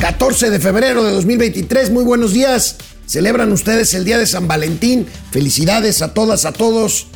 [0.00, 1.90] 14 de febrero de 2023.
[1.90, 2.76] Muy buenos días.
[3.06, 5.06] Celebran ustedes el día de San Valentín.
[5.32, 7.08] Felicidades a todas, a todos.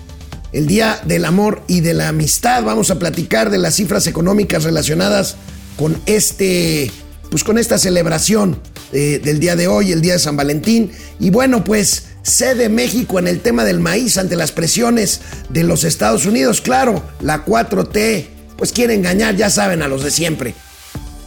[0.52, 2.64] El día del amor y de la amistad.
[2.64, 5.36] Vamos a platicar de las cifras económicas relacionadas
[5.76, 6.90] con este,
[7.30, 8.58] pues con esta celebración
[8.92, 10.90] eh, del día de hoy, el día de San Valentín.
[11.20, 15.20] Y bueno, pues cede México en el tema del maíz ante las presiones
[15.50, 16.60] de los Estados Unidos.
[16.60, 20.56] Claro, la 4T, pues quiere engañar, ya saben, a los de siempre.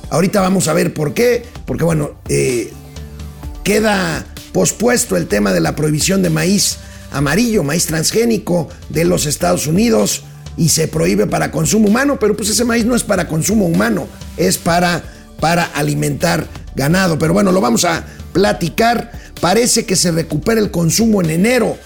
[0.09, 2.71] Ahorita vamos a ver por qué, porque bueno, eh,
[3.63, 6.77] queda pospuesto el tema de la prohibición de maíz
[7.11, 10.23] amarillo, maíz transgénico de los Estados Unidos
[10.57, 14.07] y se prohíbe para consumo humano, pero pues ese maíz no es para consumo humano,
[14.37, 15.03] es para,
[15.39, 17.19] para alimentar ganado.
[17.19, 19.11] Pero bueno, lo vamos a platicar.
[19.41, 21.77] Parece que se recupera el consumo en enero.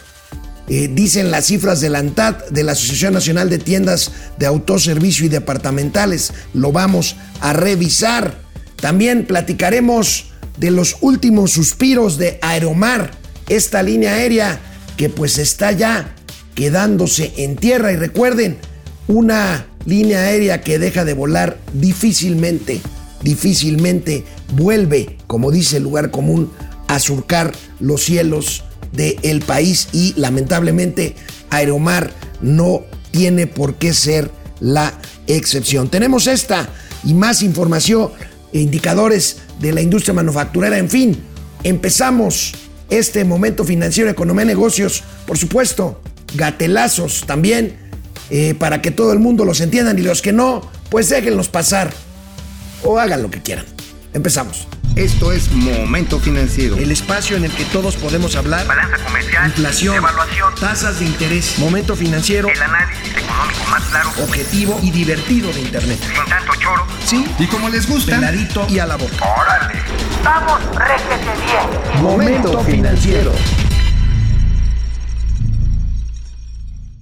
[0.69, 5.25] Eh, dicen las cifras de la ANTAD, de la Asociación Nacional de Tiendas de Autoservicio
[5.25, 6.31] y Departamentales.
[6.53, 8.39] Lo vamos a revisar.
[8.75, 10.25] También platicaremos
[10.57, 13.11] de los últimos suspiros de Aeromar,
[13.47, 14.61] esta línea aérea
[14.95, 16.13] que pues está ya
[16.53, 17.91] quedándose en tierra.
[17.91, 18.59] Y recuerden,
[19.07, 22.79] una línea aérea que deja de volar difícilmente,
[23.23, 26.51] difícilmente vuelve, como dice el lugar común,
[26.88, 31.15] a surcar los cielos del país y lamentablemente
[31.49, 34.93] Aeromar no tiene por qué ser la
[35.27, 35.89] excepción.
[35.89, 36.69] Tenemos esta
[37.03, 38.11] y más información
[38.51, 40.77] e indicadores de la industria manufacturera.
[40.77, 41.21] En fin,
[41.63, 42.53] empezamos
[42.89, 46.01] este momento financiero, economía, negocios, por supuesto,
[46.35, 47.77] gatelazos también,
[48.29, 51.91] eh, para que todo el mundo los entiendan y los que no, pues déjenlos pasar
[52.83, 53.65] o hagan lo que quieran.
[54.13, 54.67] Empezamos.
[54.95, 56.75] Esto es Momento Financiero.
[56.77, 58.66] El espacio en el que todos podemos hablar.
[58.66, 59.45] Balanza comercial.
[59.45, 59.95] Inflación.
[59.95, 60.55] Evaluación.
[60.55, 61.59] Tasas de interés.
[61.59, 62.49] Momento financiero.
[62.49, 64.09] El análisis económico más claro.
[64.23, 65.99] Objetivo y divertido de Internet.
[66.01, 66.88] Sin tanto choro.
[67.05, 67.25] Sí.
[67.38, 68.16] Y como les gusta.
[68.16, 69.25] Peladito y a la boca.
[69.25, 69.79] ¡Órale!
[70.23, 72.03] ¡Vamos, réjete bien!
[72.03, 73.31] Momento financiero.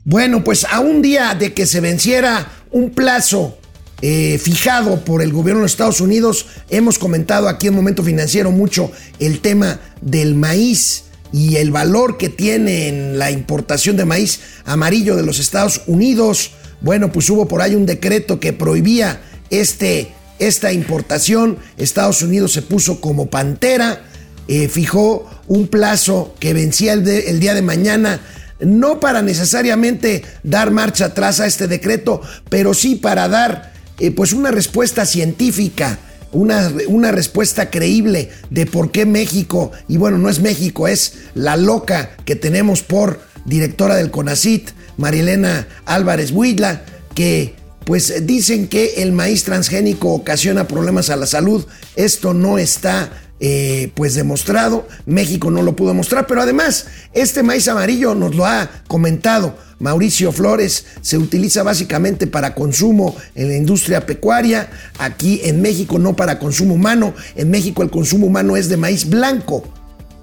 [0.03, 3.57] Bueno, pues a un día de que se venciera un plazo
[4.01, 6.45] eh, fijado por el gobierno de Estados Unidos.
[6.69, 12.29] Hemos comentado aquí en Momento Financiero mucho el tema del maíz y el valor que
[12.29, 16.51] tiene en la importación de maíz amarillo de los Estados Unidos.
[16.81, 21.57] Bueno, pues hubo por ahí un decreto que prohibía este, esta importación.
[21.77, 24.03] Estados Unidos se puso como pantera,
[24.47, 28.21] eh, fijó un plazo que vencía el, el día de mañana
[28.59, 34.33] no para necesariamente dar marcha atrás a este decreto, pero sí para dar eh, pues
[34.33, 35.99] una respuesta científica,
[36.31, 41.55] una, una, respuesta creíble de por qué México, y bueno, no es México, es la
[41.55, 46.83] loca que tenemos por directora del CONACIT, Marilena Álvarez Huidla,
[47.15, 51.65] que pues dicen que el maíz transgénico ocasiona problemas a la salud.
[51.95, 53.09] Esto no está
[53.39, 58.45] eh, pues demostrado, México no lo pudo mostrar, pero además este maíz amarillo nos lo
[58.45, 65.61] ha comentado Mauricio Flores, se utiliza básicamente para consumo en la industria pecuaria, aquí en
[65.61, 69.63] México no para consumo humano, en México el consumo humano es de maíz blanco.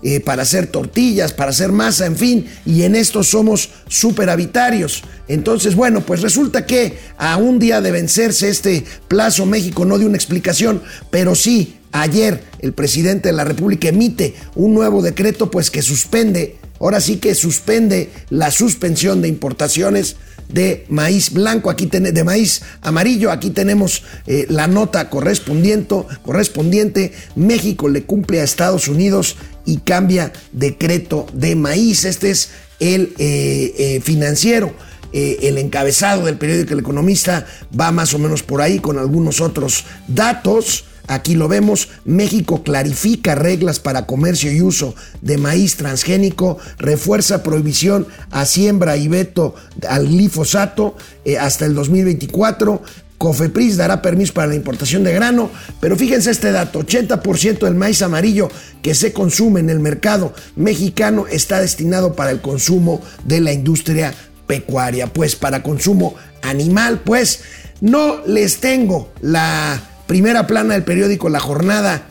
[0.06, 5.02] Eh, para hacer tortillas, para hacer masa, en fin, y en esto somos superavitarios.
[5.28, 10.06] Entonces, bueno, pues resulta que a un día de vencerse este plazo, México no dio
[10.06, 15.70] una explicación, pero sí Ayer el presidente de la República emite un nuevo decreto pues
[15.70, 20.16] que suspende, ahora sí que suspende la suspensión de importaciones
[20.48, 25.94] de maíz blanco, aquí de maíz amarillo, aquí tenemos eh, la nota correspondiente,
[26.24, 32.50] correspondiente, México le cumple a Estados Unidos y cambia decreto de maíz, este es
[32.80, 34.74] el eh, eh, financiero.
[35.12, 39.84] el encabezado del periódico El Economista va más o menos por ahí con algunos otros
[40.08, 40.86] datos.
[41.06, 48.06] Aquí lo vemos, México clarifica reglas para comercio y uso de maíz transgénico, refuerza prohibición
[48.30, 49.54] a siembra y veto
[49.86, 52.82] al glifosato eh, hasta el 2024.
[53.18, 55.50] Cofepris dará permiso para la importación de grano,
[55.80, 58.48] pero fíjense este dato, 80% del maíz amarillo
[58.82, 64.14] que se consume en el mercado mexicano está destinado para el consumo de la industria
[64.46, 67.40] pecuaria, pues para consumo animal, pues
[67.80, 72.08] no les tengo la primera plana del periódico La Jornada.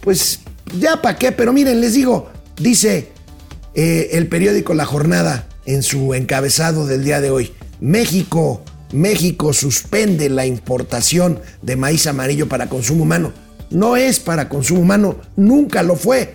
[0.00, 0.40] Pues
[0.78, 3.08] ya para qué, pero miren, les digo, dice
[3.74, 8.62] eh, el periódico La Jornada en su encabezado del día de hoy, México,
[8.92, 13.32] México suspende la importación de maíz amarillo para consumo humano.
[13.70, 16.34] No es para consumo humano, nunca lo fue.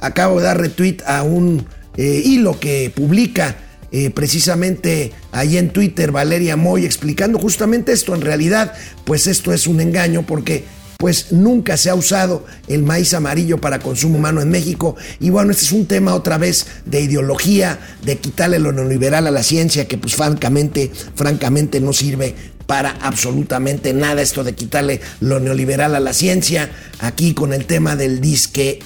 [0.00, 3.56] Acabo de dar retweet a un eh, hilo que publica
[3.92, 8.14] eh, precisamente ahí en Twitter Valeria Moy explicando justamente esto.
[8.14, 8.72] En realidad,
[9.04, 10.64] pues esto es un engaño porque
[10.96, 14.96] pues nunca se ha usado el maíz amarillo para consumo humano en México.
[15.20, 19.30] Y bueno, este es un tema otra vez de ideología, de quitarle lo neoliberal a
[19.30, 22.34] la ciencia, que pues francamente, francamente no sirve
[22.66, 26.70] para absolutamente nada esto de quitarle lo neoliberal a la ciencia.
[27.00, 28.78] Aquí con el tema del disque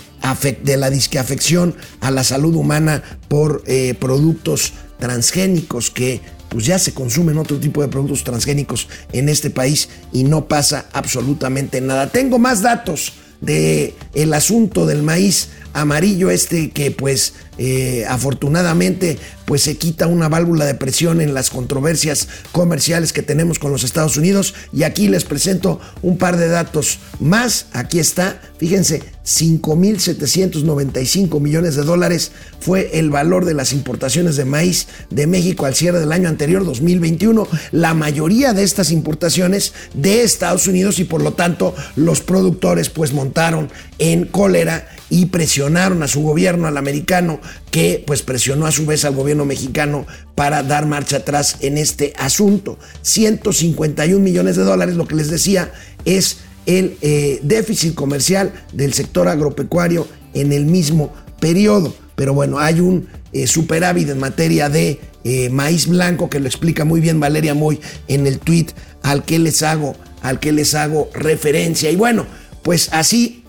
[0.63, 6.95] de la disqueafección a la salud humana por eh, productos transgénicos que pues ya se
[6.95, 12.09] consumen otro tipo de productos transgénicos en este país y no pasa absolutamente nada.
[12.09, 19.63] Tengo más datos de el asunto del maíz amarillo este que pues eh, afortunadamente pues
[19.63, 24.17] se quita una válvula de presión en las controversias comerciales que tenemos con los Estados
[24.17, 31.75] Unidos y aquí les presento un par de datos más, aquí está, fíjense, 5.795 millones
[31.75, 32.31] de dólares
[32.61, 36.65] fue el valor de las importaciones de maíz de México al cierre del año anterior,
[36.65, 37.49] 2021.
[37.73, 43.13] La mayoría de estas importaciones de Estados Unidos y por lo tanto los productores pues
[43.13, 43.69] montaron
[43.99, 47.41] en cólera y presionaron a su gobierno, al americano,
[47.71, 52.13] que pues presionó a su vez al gobierno mexicano para dar marcha atrás en este
[52.17, 52.79] asunto.
[53.03, 55.73] 151 millones de dólares, lo que les decía,
[56.05, 61.95] es el eh, déficit comercial del sector agropecuario en el mismo periodo.
[62.17, 66.85] Pero bueno, hay un eh, superávit en materia de eh, maíz blanco que lo explica
[66.85, 68.67] muy bien Valeria Moy en el tweet
[69.03, 71.91] al que les hago, al que les hago referencia.
[71.91, 72.27] Y bueno,
[72.63, 73.45] pues así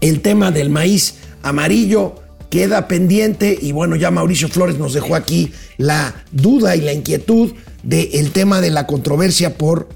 [0.00, 2.16] el tema del maíz amarillo
[2.50, 7.52] queda pendiente y bueno, ya Mauricio Flores nos dejó aquí la duda y la inquietud
[7.82, 9.88] del tema de la controversia por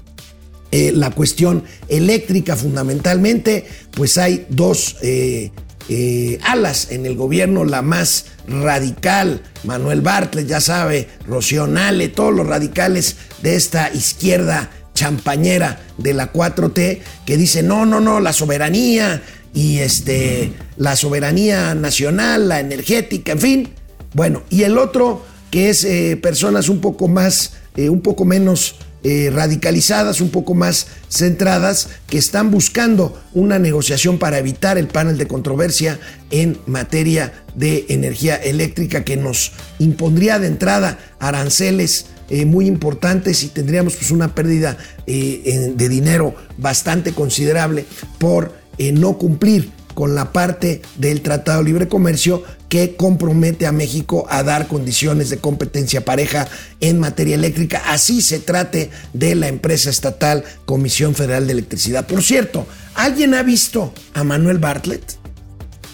[0.71, 5.49] eh, la cuestión eléctrica fundamentalmente, pues hay dos eh,
[5.89, 12.35] eh, alas en el gobierno, la más radical, Manuel Bartlett, ya sabe, Rocío Nale, todos
[12.35, 18.31] los radicales de esta izquierda champañera de la 4T, que dice, no, no, no, la
[18.31, 23.69] soberanía, y este, la soberanía nacional, la energética, en fin.
[24.13, 25.87] Bueno, y el otro que es
[26.21, 32.51] personas un poco más, un poco menos eh, radicalizadas, un poco más centradas, que están
[32.51, 35.99] buscando una negociación para evitar el panel de controversia
[36.31, 42.07] en materia de energía eléctrica que nos impondría de entrada aranceles
[42.45, 47.85] muy importantes y tendríamos pues una pérdida de dinero bastante considerable
[48.19, 54.25] por no cumplir con la parte del Tratado de Libre Comercio que compromete a México
[54.29, 56.47] a dar condiciones de competencia pareja
[56.79, 62.07] en materia eléctrica, así se trate de la empresa estatal Comisión Federal de Electricidad.
[62.07, 62.65] Por cierto,
[62.95, 65.17] ¿alguien ha visto a Manuel Bartlett?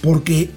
[0.04, 0.52] Porque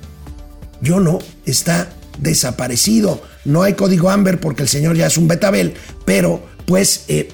[0.82, 3.22] yo no, está desaparecido.
[3.46, 5.72] No hay código Amber porque el señor ya es un betabel,
[6.04, 7.30] pero pues eh,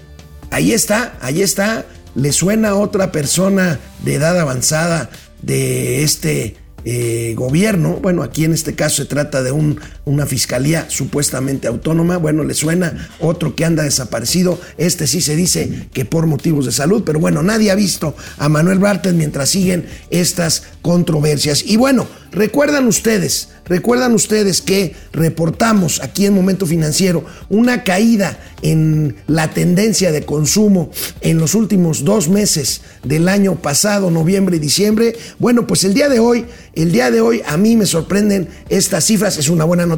[0.53, 1.85] ahí está, ahí está
[2.15, 5.11] le suena a otra persona de edad avanzada
[5.45, 10.87] de este eh, gobierno, bueno, aquí en este caso se trata de un, una fiscalía
[10.89, 16.27] supuestamente autónoma, bueno, le suena otro que anda desaparecido, este sí se dice que por
[16.27, 21.65] motivos de salud, pero bueno, nadie ha visto a Manuel Bartlett mientras siguen estas controversias.
[21.67, 29.17] Y bueno, recuerdan ustedes, recuerdan ustedes que reportamos aquí en Momento Financiero una caída en
[29.27, 30.91] la tendencia de consumo
[31.21, 35.17] en los últimos dos meses del año pasado, noviembre y diciembre.
[35.39, 39.05] Bueno, pues el día de hoy, el día de hoy a mí me sorprenden estas
[39.05, 39.94] cifras, es una buena noticia,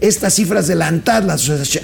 [0.00, 1.24] estas cifras de la ANTAD,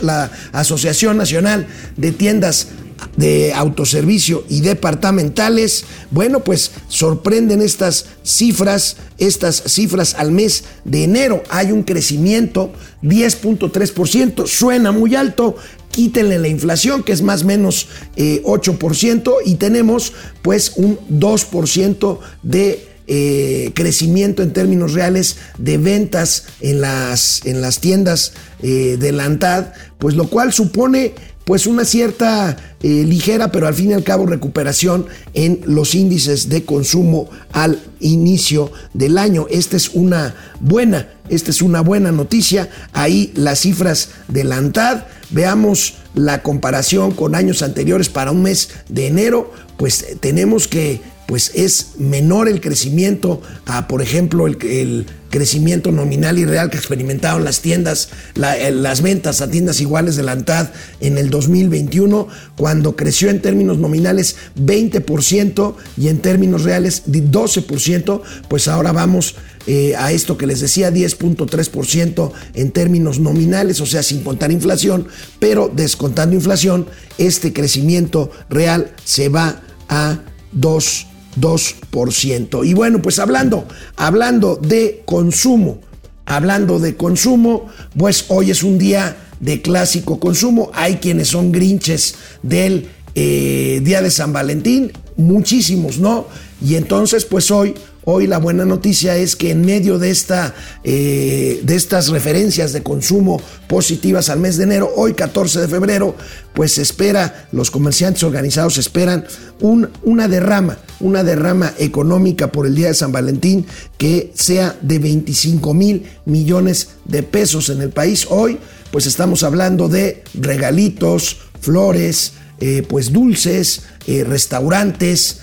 [0.02, 1.66] la, Asociación Nacional
[1.96, 2.68] de Tiendas
[3.16, 11.42] de autoservicio y departamentales, bueno, pues sorprenden estas cifras, estas cifras al mes de enero.
[11.48, 15.56] Hay un crecimiento 10.3%, suena muy alto,
[15.90, 22.18] quítenle la inflación, que es más o menos 8%, eh, y tenemos pues un 2%
[22.42, 29.10] de eh, crecimiento en términos reales de ventas en las, en las tiendas eh, de
[29.10, 31.14] la ANTAD, pues lo cual supone
[31.44, 36.48] pues una cierta eh, ligera, pero al fin y al cabo recuperación en los índices
[36.48, 39.48] de consumo al inicio del año.
[39.50, 42.70] Esta es una buena, esta es una buena noticia.
[42.92, 45.02] Ahí las cifras de la ANTAD.
[45.30, 51.52] Veamos la comparación con años anteriores para un mes de enero, pues tenemos que pues
[51.54, 57.60] es menor el crecimiento a, por ejemplo, el, crecimiento nominal y real que experimentaron las
[57.60, 63.40] tiendas, las ventas a tiendas iguales de la ANTAD en el 2021, cuando creció en
[63.40, 69.36] términos nominales 20% y en términos reales 12%, pues ahora vamos
[69.68, 75.06] eh, a esto que les decía, 10.3% en términos nominales, o sea, sin contar inflación,
[75.38, 80.18] pero descontando inflación, este crecimiento real se va a
[80.58, 81.09] 2%.
[81.38, 82.66] 2%.
[82.66, 85.80] Y bueno, pues hablando, hablando de consumo,
[86.26, 90.70] hablando de consumo, pues hoy es un día de clásico consumo.
[90.74, 96.26] Hay quienes son grinches del eh, día de San Valentín, muchísimos, ¿no?
[96.64, 100.54] Y entonces, pues hoy Hoy la buena noticia es que en medio de, esta,
[100.84, 106.14] eh, de estas referencias de consumo positivas al mes de enero, hoy 14 de febrero,
[106.54, 109.26] pues se espera, los comerciantes organizados esperan
[109.60, 113.66] un, una derrama, una derrama económica por el Día de San Valentín
[113.98, 118.26] que sea de 25 mil millones de pesos en el país.
[118.30, 118.58] Hoy,
[118.90, 125.40] pues estamos hablando de regalitos, flores, eh, pues dulces, eh, restaurantes,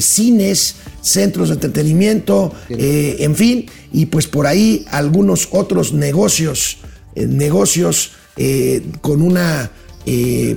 [0.00, 6.78] cines, centros de entretenimiento, eh, en fin, y pues por ahí algunos otros negocios,
[7.14, 9.70] eh, negocios eh, con una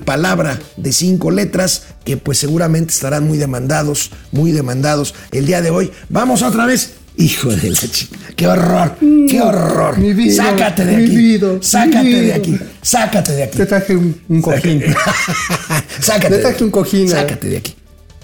[0.04, 5.70] palabra de cinco letras que pues seguramente estarán muy demandados, muy demandados el día de
[5.70, 5.90] hoy.
[6.10, 6.96] Vamos otra vez.
[7.16, 9.98] Hijo de la chica, qué horror, qué horror.
[9.98, 11.16] Mi vida, sácate de mi aquí.
[11.16, 12.60] vida, sácate mi de aquí.
[12.82, 13.58] Sácate de aquí.
[13.58, 14.84] Te traje un, un cojín.
[16.02, 16.30] sácate.
[16.30, 16.64] Te de traje aquí.
[16.66, 17.10] un cojín.
[17.10, 17.74] Sácate de aquí.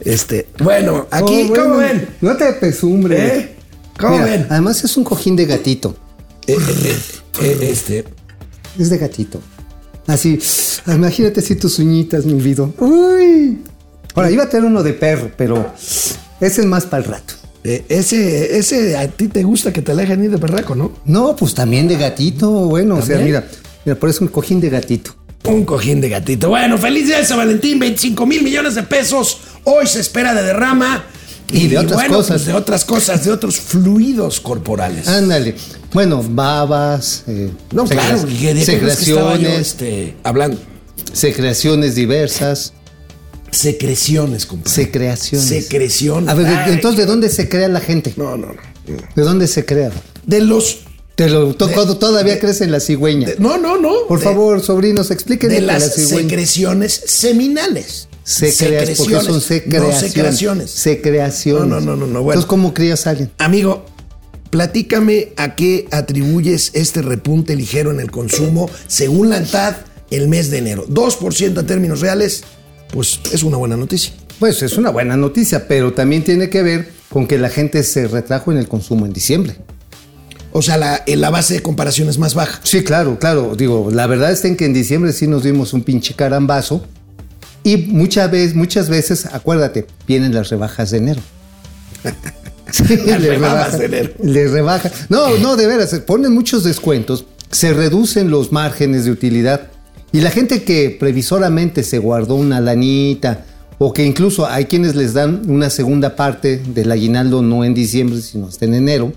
[0.02, 2.08] Este, bueno, aquí, Oh, bueno, ¿cómo ven?
[2.22, 3.38] No te pesumbre.
[3.38, 3.56] ¿Eh?
[4.00, 4.48] ¿Cómo Mira, ven?
[4.50, 5.96] Además es un cojín de gatito.
[6.48, 6.98] Eh, eh,
[7.42, 8.04] eh, este,
[8.78, 9.40] Es de gatito.
[10.08, 10.40] Así,
[10.88, 12.68] imagínate si tus uñitas, mi vida.
[12.80, 13.60] Uy.
[14.16, 15.74] Ahora, iba a tener uno de perro, pero
[16.42, 17.34] ese es más para el rato.
[17.64, 20.92] eh, ese, ese a ti te gusta que te alejen ir de perraco, ¿no?
[21.06, 22.50] No, pues también de gatito.
[22.66, 23.48] Bueno, o sea, mira,
[23.86, 25.16] mira, por eso un cojín de gatito.
[25.46, 26.50] Un cojín de gatito.
[26.50, 29.40] Bueno, feliz día de San Valentín, 25 mil millones de pesos.
[29.66, 31.06] Hoy se espera de derrama.
[31.52, 32.30] Y de otras bueno, cosas.
[32.38, 35.08] pues de otras cosas, de otros fluidos corporales.
[35.08, 35.54] Ándale.
[35.94, 40.58] Bueno, babas, eh, no, claro, que de yo, secreciones, este, hablando.
[41.14, 42.74] secreciones diversas,
[43.52, 44.72] Secreciones, compadre.
[44.74, 45.48] secreaciones.
[45.48, 46.30] Secreciones.
[46.30, 48.14] A ver, Ay, entonces, ¿de dónde se crea la gente?
[48.18, 48.98] No, no, no.
[49.16, 49.92] ¿De dónde se crea?
[50.26, 50.80] De los.
[51.16, 53.28] Te lo, todavía crece en la cigüeña.
[53.28, 54.08] de- no, no, no.
[54.08, 58.08] Por de- favor, sobrinos, explíquenme De la las cigüeña secreciones seminales.
[58.24, 60.00] Se porque son No secreaciones.
[60.00, 60.72] secreciones.
[60.72, 61.68] Secreaciones.
[61.70, 62.40] No, no, no, no, no, bueno.
[62.40, 63.32] Entonces, ¿cómo crías a alguien?
[63.38, 63.86] Amigo,
[64.50, 69.76] platícame a qué atribuyes este repunte ligero en el consumo según la ANTAD
[70.12, 70.86] el mes de enero.
[70.88, 72.44] 2% en términos reales,
[72.92, 74.14] pues es una buena noticia.
[74.40, 78.08] Pues es una buena noticia, pero también tiene que ver con que la gente se
[78.08, 79.56] retrajo en el consumo en diciembre.
[80.52, 82.60] O sea, la, eh, la base de comparación es más baja.
[82.64, 83.56] Sí, claro, claro.
[83.56, 86.86] Digo, la verdad es en que en diciembre sí nos dimos un pinche carambazo.
[87.64, 91.22] Y muchas veces, muchas veces, acuérdate, vienen las rebajas de enero.
[92.72, 94.14] Sí, Las rebajas rebaja- de enero.
[94.24, 94.92] Le rebaja.
[95.10, 99.68] No, no, de veras, ponen muchos descuentos, se reducen los márgenes de utilidad.
[100.12, 103.46] Y la gente que previsoramente se guardó una lanita,
[103.78, 108.22] o que incluso hay quienes les dan una segunda parte del aguinaldo no en diciembre,
[108.22, 109.14] sino hasta en enero,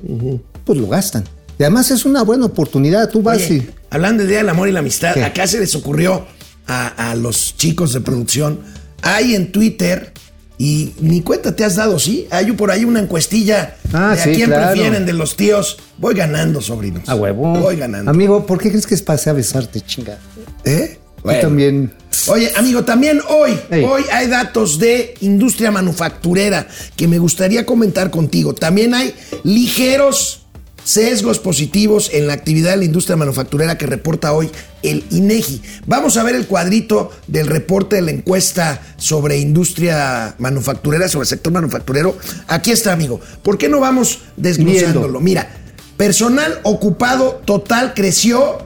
[0.64, 1.24] pues lo gastan.
[1.58, 3.08] Y además es una buena oportunidad.
[3.08, 3.70] Tú vas Oye, y.
[3.88, 5.24] hablando del Día del Amor y la Amistad, ¿Qué?
[5.24, 6.26] acá se les ocurrió
[6.66, 8.60] a, a los chicos de producción,
[9.02, 10.12] hay en Twitter,
[10.58, 12.26] y ni cuenta te has dado, ¿sí?
[12.30, 14.72] Hay por ahí una encuestilla Ah, de sí, a quién claro.
[14.72, 15.76] prefieren de los tíos.
[15.98, 17.06] Voy ganando, sobrinos.
[17.08, 17.52] A huevo.
[17.58, 18.10] Voy ganando.
[18.10, 20.18] Amigo, ¿por qué crees que es pase a besarte, chinga?
[20.64, 20.98] ¿Eh?
[21.22, 21.40] Bueno.
[21.42, 21.92] también.
[22.28, 23.52] Oye, amigo, también hoy,
[23.84, 28.54] hoy hay datos de industria manufacturera que me gustaría comentar contigo.
[28.54, 30.45] También hay ligeros
[30.86, 34.48] sesgos positivos en la actividad de la industria manufacturera que reporta hoy
[34.84, 35.60] el INEGI.
[35.86, 41.28] Vamos a ver el cuadrito del reporte de la encuesta sobre industria manufacturera, sobre el
[41.28, 42.16] sector manufacturero.
[42.46, 43.20] Aquí está, amigo.
[43.42, 45.18] ¿Por qué no vamos desglosándolo?
[45.20, 45.50] Mira,
[45.96, 48.58] personal ocupado total creció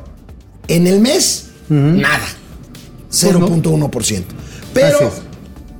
[0.68, 2.26] en el mes, nada.
[3.10, 4.22] 0.1%.
[4.74, 5.12] Pero Así es.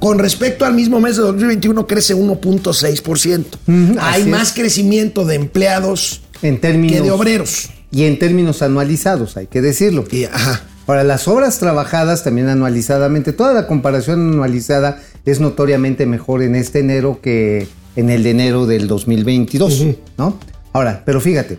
[0.00, 3.44] con respecto al mismo mes de 2021 crece 1.6%.
[3.66, 4.54] Ujú, Hay más es.
[4.54, 6.96] crecimiento de empleados En términos.
[6.96, 7.70] que de obreros.
[7.92, 10.04] Y en términos anualizados, hay que decirlo.
[10.10, 10.62] Y, ajá.
[10.86, 16.80] Ahora, las obras trabajadas también anualizadamente, toda la comparación anualizada es notoriamente mejor en este
[16.80, 19.84] enero que en el de enero del 2022,
[20.18, 20.38] ¿no?
[20.72, 21.58] Ahora, pero fíjate,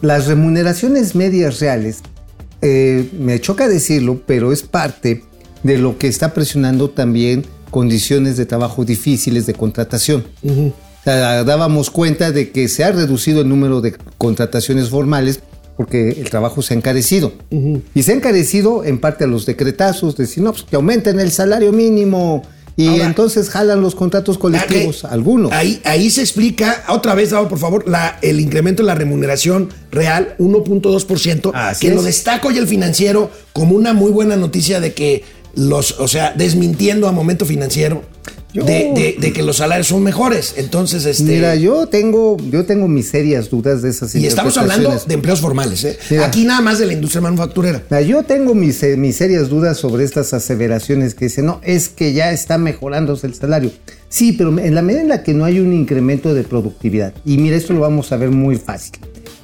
[0.00, 2.02] las remuneraciones medias reales,
[2.62, 5.24] eh, me choca decirlo, pero es parte
[5.62, 10.24] de lo que está presionando también condiciones de trabajo difíciles de contratación.
[10.44, 10.72] O
[11.04, 15.40] sea, dábamos cuenta de que se ha reducido el número de contrataciones formales
[15.76, 17.32] porque el trabajo se ha encarecido.
[17.94, 21.30] Y se ha encarecido en parte a los decretazos, decir, no, pues que aumenten el
[21.30, 22.42] salario mínimo.
[22.76, 25.50] Y Ahora- entonces jalan los contratos colectivos, algunos.
[25.52, 30.34] Ahí, ahí se explica, otra vez, por favor, la- el incremento de la remuneración real,
[30.38, 32.06] 1.2%, Así que lo es.
[32.06, 35.24] destaco y el financiero como una muy buena noticia de que
[35.54, 38.02] los, o sea, desmintiendo a momento financiero.
[38.52, 40.54] Yo- de, de- de que los salarios son mejores.
[40.56, 41.22] Entonces, este.
[41.24, 45.40] Mira, yo tengo, yo tengo mis serias dudas de esas y estamos hablando de empleos
[45.40, 45.98] formales, ¿eh?
[46.08, 46.24] Mira.
[46.26, 47.82] Aquí nada más de la industria manufacturera.
[47.90, 51.90] Mira, Yo tengo mis, eh, mis serias dudas sobre estas aseveraciones que dicen, no, es
[51.90, 53.70] que ya está mejorándose el salario.
[54.08, 57.36] Sí, pero en la medida en la que no hay un incremento de productividad, y
[57.36, 58.92] mira, esto lo vamos a ver muy fácil.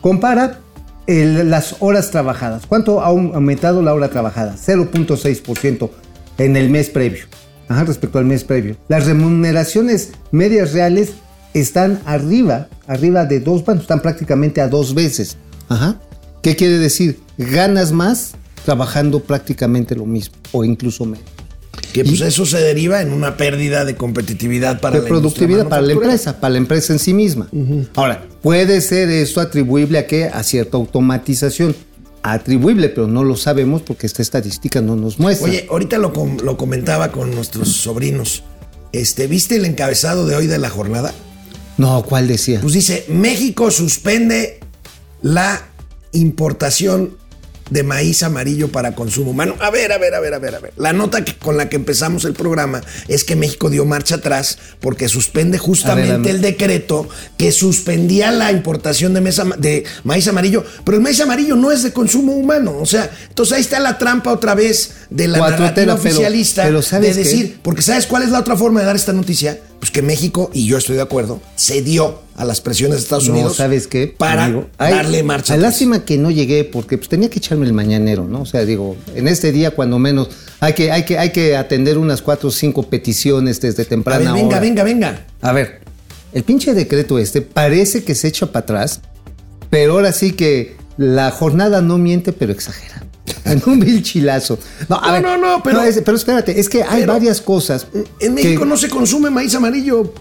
[0.00, 0.60] Compara
[1.06, 2.64] el- las horas trabajadas.
[2.66, 4.56] ¿Cuánto ha aum- aumentado la hora trabajada?
[4.56, 5.90] 0.6%
[6.38, 7.26] en el mes previo,
[7.68, 8.76] Ajá, respecto al mes previo.
[8.88, 11.12] Las remuneraciones medias reales
[11.54, 15.36] están arriba, arriba de dos, bueno, están prácticamente a dos veces.
[15.68, 16.00] Ajá.
[16.42, 17.20] ¿Qué quiere decir?
[17.38, 21.24] Ganas más trabajando prácticamente lo mismo o incluso menos.
[21.92, 25.82] Que pues eso se deriva en una pérdida de competitividad para de la productividad para
[25.82, 27.48] la empresa, para la empresa en sí misma.
[27.94, 30.24] Ahora, puede ser esto atribuible a qué?
[30.26, 31.74] A cierta automatización.
[32.26, 35.46] Atribuible, pero no lo sabemos porque esta estadística no nos muestra.
[35.48, 38.42] Oye, ahorita lo, com- lo comentaba con nuestros sobrinos.
[38.92, 41.12] Este, ¿viste el encabezado de hoy de la jornada?
[41.76, 42.60] no, ¿cuál decía?
[42.62, 44.60] Pues dice, México suspende
[45.22, 45.60] la
[46.12, 47.16] importación
[47.70, 49.54] de maíz amarillo para consumo humano.
[49.60, 50.72] A ver, a ver, a ver, a ver, a ver.
[50.76, 54.58] La nota que- con la que empezamos el programa es que México dio marcha atrás
[54.80, 60.64] porque suspende justamente ver, el decreto que suspendía la importación de, mesa- de maíz amarillo,
[60.84, 62.76] pero el maíz amarillo no es de consumo humano.
[62.78, 67.14] O sea, entonces ahí está la trampa otra vez de la narrativa oficialista pero de
[67.24, 69.58] decir, porque ¿sabes cuál es la otra forma de dar esta noticia?
[69.84, 73.34] Pues que México, y yo estoy de acuerdo, cedió a las presiones de Estados No,
[73.34, 74.06] Unidos ¿sabes qué?
[74.16, 74.66] para amigo?
[74.78, 75.52] Darle marcha.
[75.52, 75.72] atrás.
[75.72, 78.40] Lástima que no llegué porque pues, tenía que echarme el mañanero, ¿no?
[78.40, 80.28] O sea, digo, en este día cuando menos
[80.60, 84.32] hay que, hay que, hay que atender unas cuatro o cinco peticiones desde A temprana
[84.32, 84.60] ver, venga, hora.
[84.60, 85.26] venga, venga.
[85.42, 85.82] A ver,
[86.32, 89.02] el pinche decreto este parece que se echa para atrás,
[89.68, 93.03] pero ahora sí que la jornada no miente, pero exagera.
[93.44, 94.58] En un vil chilazo.
[94.88, 97.40] No, a No, ver, no, no, pero- es- pero espérate, es que hay Pero- varias
[97.40, 97.86] cosas.
[98.20, 100.12] En México que- no se consume maíz amarillo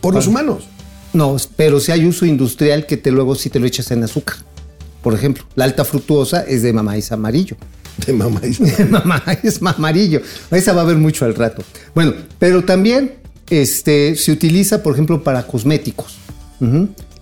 [0.00, 0.64] por los humanos.
[1.12, 4.36] No, pero sí hay uso industrial que te luego sí te lo echas en azúcar.
[5.02, 7.56] Por ejemplo, la alta fructuosa es de maíz amarillo.
[8.06, 8.60] De maíz.
[8.90, 10.20] Mamá, es amarillo.
[10.50, 11.62] Esa va a haber mucho al rato.
[11.94, 13.14] Bueno, pero también
[13.48, 16.16] este, se utiliza, por ejemplo, para cosméticos.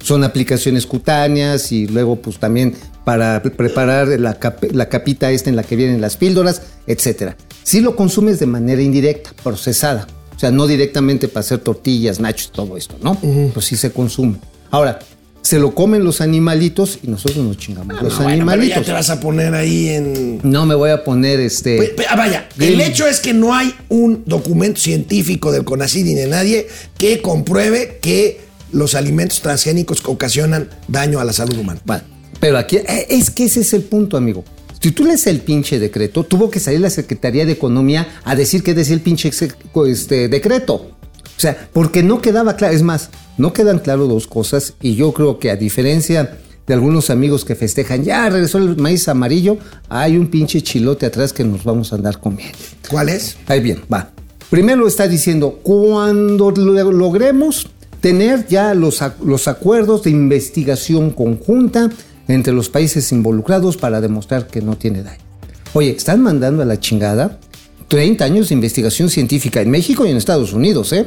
[0.05, 5.49] Son aplicaciones cutáneas y luego, pues también para pre- preparar la, cap- la capita esta
[5.51, 7.37] en la que vienen las píldoras, etcétera.
[7.63, 10.07] Si lo consumes de manera indirecta, procesada.
[10.37, 13.19] O sea, no directamente para hacer tortillas, nachos, todo esto, ¿no?
[13.55, 14.37] Pues sí se consume.
[14.71, 14.99] Ahora,
[15.41, 18.79] se lo comen los animalitos y nosotros nos chingamos los No, bueno, pero animalitos.
[18.81, 20.41] ya te vas a poner ahí en.
[20.43, 21.95] No me voy a poner este.
[22.11, 22.73] Ah, vaya, Game.
[22.75, 26.67] el hecho es que no hay un documento científico del CONACYT ni de nadie
[26.99, 28.41] que compruebe que
[28.75, 31.81] los alimentos transgénicos ocasionan daño a la salud humana.
[31.85, 32.03] Vale,
[32.41, 34.45] Pero aquí, eh, es que ese es el punto, amigo.
[34.81, 38.63] Si tú lees el pinche decreto, tuvo que salir la Secretaría de Economía a decir
[38.63, 39.31] qué decía el pinche
[39.87, 40.75] este, decreto.
[40.75, 42.75] O sea, porque no quedaba claro.
[42.75, 43.09] Es más,
[43.39, 47.55] no quedan claro dos cosas y yo creo que a diferencia de algunos amigos que
[47.55, 49.59] festejan, ya regresó el maíz amarillo,
[49.89, 52.57] hay un pinche chilote atrás que nos vamos a andar comiendo.
[52.91, 53.37] ¿Cuál es?
[53.47, 54.11] Ahí bien, va.
[54.51, 57.67] Primero está diciendo, cuando lo- logremos
[58.05, 61.89] tener ya los, los acuerdos de investigación conjunta
[62.29, 65.23] entre los países involucrados para demostrar que no tiene daño.
[65.73, 67.39] Oye, están mandando a la chingada
[67.89, 71.07] 30 años de investigación científica en México y en Estados Unidos, ¿eh?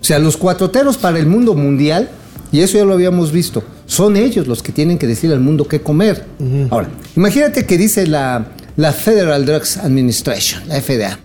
[0.00, 2.08] O sea, los cuatroteros para el mundo mundial,
[2.52, 5.66] y eso ya lo habíamos visto, son ellos los que tienen que decir al mundo
[5.66, 6.26] qué comer.
[6.70, 11.18] Ahora, imagínate que dice la, la Federal Drugs Administration, la FDA.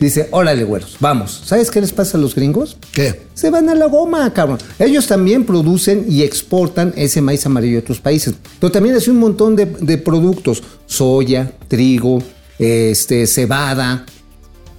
[0.00, 1.42] Dice, órale, güeros, vamos.
[1.44, 2.76] ¿Sabes qué les pasa a los gringos?
[2.92, 3.22] ¿Qué?
[3.34, 4.58] Se van a la goma, cabrón.
[4.78, 8.34] Ellos también producen y exportan ese maíz amarillo a otros países.
[8.60, 10.62] Pero también hace un montón de, de productos.
[10.86, 12.22] Soya, trigo,
[12.60, 14.06] este, cebada.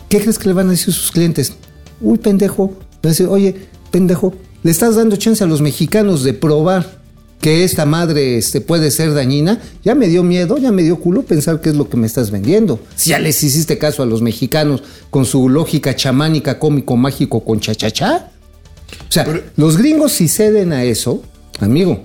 [0.08, 1.54] ¿Qué crees que le van a decir sus clientes?
[2.00, 2.68] Uy, pendejo.
[2.68, 6.99] Le van a decir, oye, pendejo, le estás dando chance a los mexicanos de probar
[7.42, 9.62] que esta madre este, puede ser dañina.
[9.84, 12.32] Ya me dio miedo, ya me dio culo pensar qué es lo que me estás
[12.32, 12.80] vendiendo.
[12.96, 17.60] Si ya les hiciste caso a los mexicanos con su lógica chamánica, cómico, mágico, con
[17.60, 18.32] chachachá.
[19.08, 21.24] O sea, los gringos si ceden a eso,
[21.60, 22.04] amigo,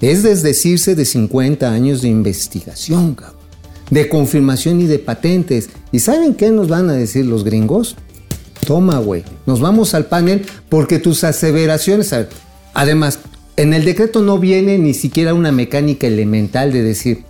[0.00, 3.36] es desdecirse de 50 años de investigación, cabrón,
[3.90, 5.70] de confirmación y de patentes.
[5.92, 7.96] ¿Y saben qué nos van a decir los gringos?
[8.66, 12.14] Toma, güey, nos vamos al panel porque tus aseveraciones...
[12.74, 13.20] Además,
[13.56, 17.24] en el decreto no viene ni siquiera una mecánica elemental de decir,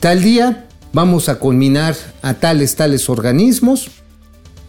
[0.00, 3.90] tal día vamos a culminar a tales, tales organismos,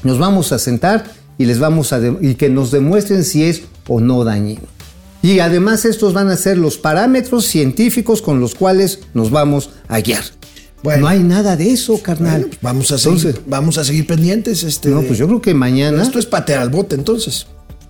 [0.03, 1.05] nos vamos a sentar
[1.37, 4.61] y les vamos a y que nos demuestren si es o no dañino.
[5.21, 9.99] Y además estos van a ser los parámetros científicos con los cuales nos vamos a
[9.99, 10.23] guiar.
[10.83, 11.01] Bueno.
[11.01, 12.41] no hay nada de eso, carnal.
[12.41, 14.61] Bueno, pues vamos a seguir, Entonces, vamos a seguir pendientes.
[14.63, 17.47] Este, no, pues yo creo que mañana Esto es patear al bote, entonces.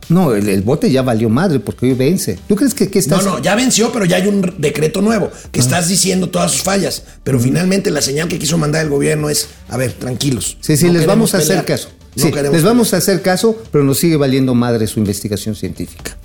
[0.10, 2.38] No, el, el bote ya valió madre porque hoy vence.
[2.48, 3.26] ¿Tú crees que, que No, estás.?
[3.26, 7.04] no, ya venció, pero ya hay un decreto nuevo que estás diciendo todas sus fallas.
[7.24, 10.58] Pero finalmente la señal que quiso mandar el gobierno es, a ver, tranquilos.
[10.62, 11.90] Sí, sí, No les vamos a hacer caso.
[12.16, 16.18] No Sí, les vamos a hacer caso, pero nos sigue valiendo madre su investigación científica.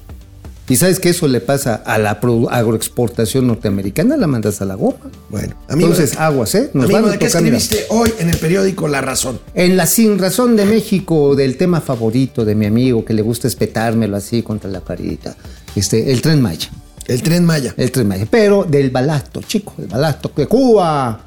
[0.70, 5.10] Y sabes que eso le pasa a la agroexportación norteamericana, la mandas a la goma.
[5.28, 6.70] Bueno, Entonces, aguas, ¿eh?
[6.74, 9.40] Nos amigo, van a ¿de qué escribiste hoy en el periódico La Razón?
[9.54, 13.48] En la Sin Razón de México, del tema favorito de mi amigo que le gusta
[13.48, 15.36] espetármelo así contra la carita,
[15.74, 16.70] este, el tren Maya.
[17.10, 17.74] El Tren Maya.
[17.76, 18.28] El tren Maya.
[18.30, 21.26] Pero del balasto, chico, el balasto de Cuba.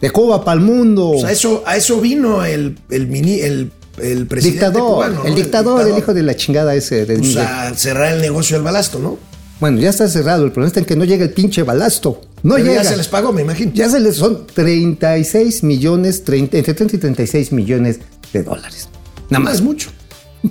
[0.00, 1.10] De Cuba para el mundo.
[1.10, 3.70] O sea, eso, a eso vino el, el, mini, el,
[4.02, 5.24] el presidente dictador, cubano, ¿no?
[5.26, 7.06] el dictador, el hijo de la chingada ese.
[7.06, 9.18] de- Pues a cerrar el negocio del balasto, ¿no?
[9.60, 10.44] bueno, ya está cerrado.
[10.44, 12.20] El problema está en que no llega el pinche balasto.
[12.44, 12.82] No Pero llega.
[12.84, 13.72] ya se les pagó, me imagino.
[13.74, 17.98] Ya se les son 36 millones, 30, entre 30 y 36 millones
[18.32, 18.88] de dólares.
[19.30, 19.54] Nada No más.
[19.56, 19.90] es mucho.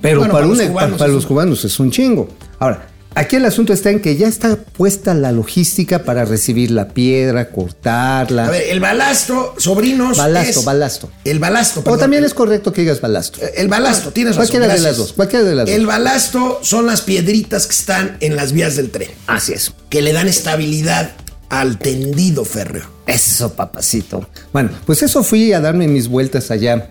[0.02, 2.28] Pero Bueno, para, para un- los cubanos para es los un- cubanos es un chingo.
[2.60, 6.90] Ahora, aquí el asunto está en que ya está puesta la logística para recibir la
[6.90, 8.48] piedra, cortarla.
[8.48, 10.18] A ver, el balasto, sobrinos.
[10.18, 11.10] Balasto, es- balasto.
[11.26, 12.00] El balasto, o perdón.
[12.00, 13.40] también es correcto que digas balasto.
[13.56, 14.52] El balasto, tienes razón.
[14.52, 15.76] Cualquiera de las dos, cualquiera de las dos.
[15.76, 19.74] El balasto son las piedritas que están en las vías del tren, Así es.
[19.90, 21.12] que le dan estabilidad
[21.50, 22.86] al tendido férreo.
[23.06, 24.30] Eso, papacito.
[24.52, 26.90] Bueno, pues eso fui a darme mis vueltas allá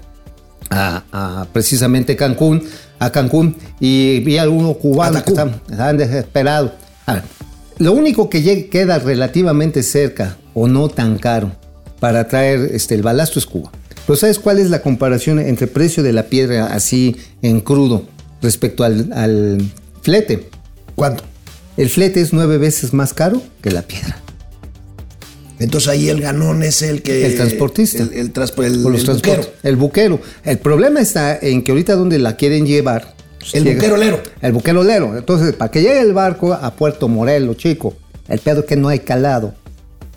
[0.70, 2.66] a, a precisamente Cancún,
[2.98, 6.72] a Cancún, y vi a alguno cubano que estaban, estaban desesperados.
[7.06, 7.22] A ver,
[7.78, 11.52] lo único que queda relativamente cerca o no tan caro
[12.00, 13.70] para traer este, el balasto es Cuba.
[14.06, 18.04] Pero ¿sabes cuál es la comparación entre precio de la piedra así en crudo
[18.40, 19.58] respecto al, al
[20.02, 20.48] flete?
[20.94, 21.24] ¿Cuánto?
[21.76, 24.22] El flete es nueve veces más caro que la piedra.
[25.58, 27.24] Entonces ahí el ganón es el que.
[27.26, 28.02] El transportista.
[28.02, 29.46] El, el, transpo- el- los el buquero.
[29.62, 30.20] El buquero.
[30.44, 33.14] El problema está en que ahorita donde la quieren llevar.
[33.38, 34.20] pues, El buquerolero.
[34.42, 35.16] El buquerolero.
[35.16, 37.94] Entonces, para que llegue el barco a Puerto Morelos, chico,
[38.28, 39.54] el pedo es que no hay calado.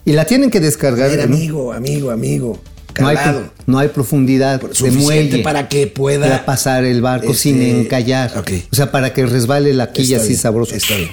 [0.05, 1.11] Y la tienen que descargar.
[1.15, 1.23] ¿no?
[1.23, 2.59] amigo, amigo, amigo.
[2.99, 3.43] No hay, Calado.
[3.65, 8.37] no hay profundidad de muelle para que pueda- para pasar el barco Este, sin encallar.
[8.37, 8.51] ok.
[8.71, 10.75] O sea, para que resbale la quilla así sabroso.
[10.75, 11.09] está bien.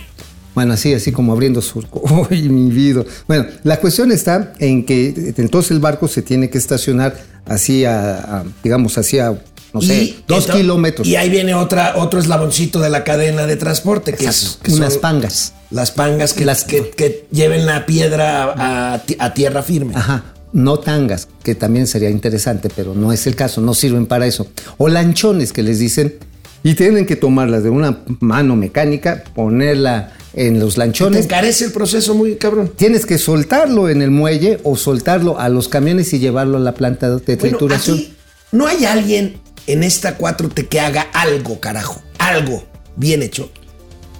[0.56, 2.00] Bueno, así, así como abriendo surco.
[2.30, 3.04] ¡Uy, mi vida!
[3.28, 7.14] Bueno, la cuestión está en que entonces el barco se tiene que estacionar
[7.44, 9.38] así a, a, digamos, así a,
[9.74, 11.06] no sé, Y dos kilómetros.
[11.06, 14.72] Y ahí viene otra, otro eslaboncito de la cadena de transporte, que, es, Exacto, que
[14.72, 15.52] unas son pangas.
[15.70, 19.92] Las pangas que, Las- que, que lleven la piedra a, a tierra firme.
[19.94, 20.24] Ajá.
[20.54, 24.46] No tangas, que también sería interesante, pero no es el caso, no sirven para eso.
[24.78, 26.14] O lanchones que les dicen,
[26.62, 31.24] y tienen que tomarlas de una mano mecánica, ponerla en los Te lanchones.
[31.24, 32.70] encarece el proceso muy cabrón.
[32.76, 36.74] Tienes que soltarlo en el muelle o soltarlo a los camiones y llevarlo a la
[36.74, 37.96] planta de Bueno, trituración.
[37.98, 38.12] aquí
[38.52, 42.00] no hay alguien en esta 4T que haga algo, carajo.
[42.18, 42.64] Algo
[42.96, 43.50] bien hecho.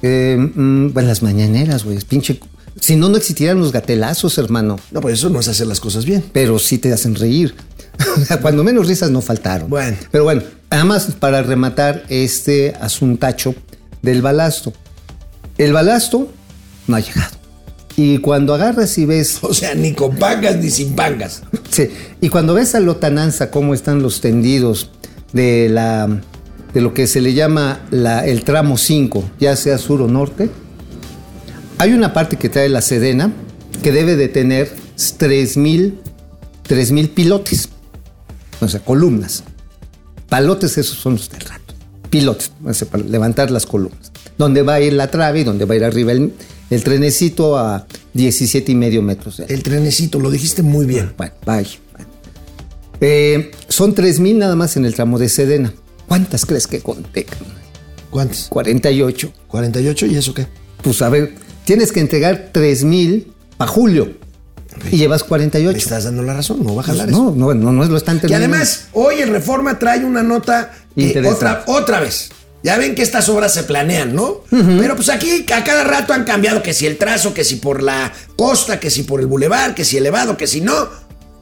[0.02, 2.40] Eh, mm, bueno, las mañaneras, güey, pinche.
[2.80, 4.78] Si no, no existieran los gatelazos, hermano.
[4.90, 6.22] No, pues eso no es hacer las cosas bien.
[6.32, 7.54] Pero sí te hacen reír.
[8.42, 9.70] Cuando menos risas no faltaron.
[9.70, 9.96] Bueno.
[10.10, 13.54] Pero bueno, además, para rematar este asuntacho
[14.02, 14.72] del balasto.
[15.58, 16.30] El balasto
[16.86, 17.34] no ha llegado.
[17.96, 19.38] Y cuando agarras y ves.
[19.42, 21.42] O sea, ni con pangas ni sin pangas.
[21.70, 21.88] Sí,
[22.20, 24.90] y cuando ves a Lotananza cómo están los tendidos
[25.32, 26.20] de la
[26.74, 30.50] de lo que se le llama la- el tramo 5, ya sea sur o norte,
[31.78, 33.32] hay una parte que trae la Sedena
[33.82, 34.70] que debe de tener
[35.16, 35.98] 3000
[36.64, 37.68] 3000 pilotes.
[38.60, 39.42] O sea, columnas.
[40.28, 41.74] Palotes esos son los del rato.
[42.10, 44.10] Pilotes, o sea, para levantar las columnas.
[44.38, 46.32] Donde va a ir la trave y donde va a ir arriba el,
[46.70, 49.40] el trenecito a 17 y medio metros.
[49.40, 51.12] El trenecito, lo dijiste muy bien.
[51.16, 51.70] Bueno, vaya.
[51.92, 52.08] bueno.
[53.00, 55.72] Eh, son 3.000 nada más en el tramo de Sedena.
[56.06, 57.26] ¿Cuántas crees que conté?
[58.10, 58.46] ¿Cuántos?
[58.48, 59.32] 48.
[59.48, 60.46] 48 y eso qué?
[60.82, 64.12] Pues a ver, tienes que entregar 3.000 para julio.
[64.92, 65.78] Y llevas Me 48.
[65.78, 67.34] estás dando la razón, no va a jalar Pues eso.
[67.34, 71.02] no, no, no, no lo están Y además, hoy en Reforma trae una nota que
[71.06, 71.36] Interesante.
[71.36, 72.30] otra, otra vez.
[72.66, 74.42] Ya ven que estas obras se planean, ¿no?
[74.50, 77.80] Pero pues aquí a cada rato han cambiado que si el trazo, que si por
[77.80, 80.88] la costa, que si por el bulevar, que si elevado, que si no.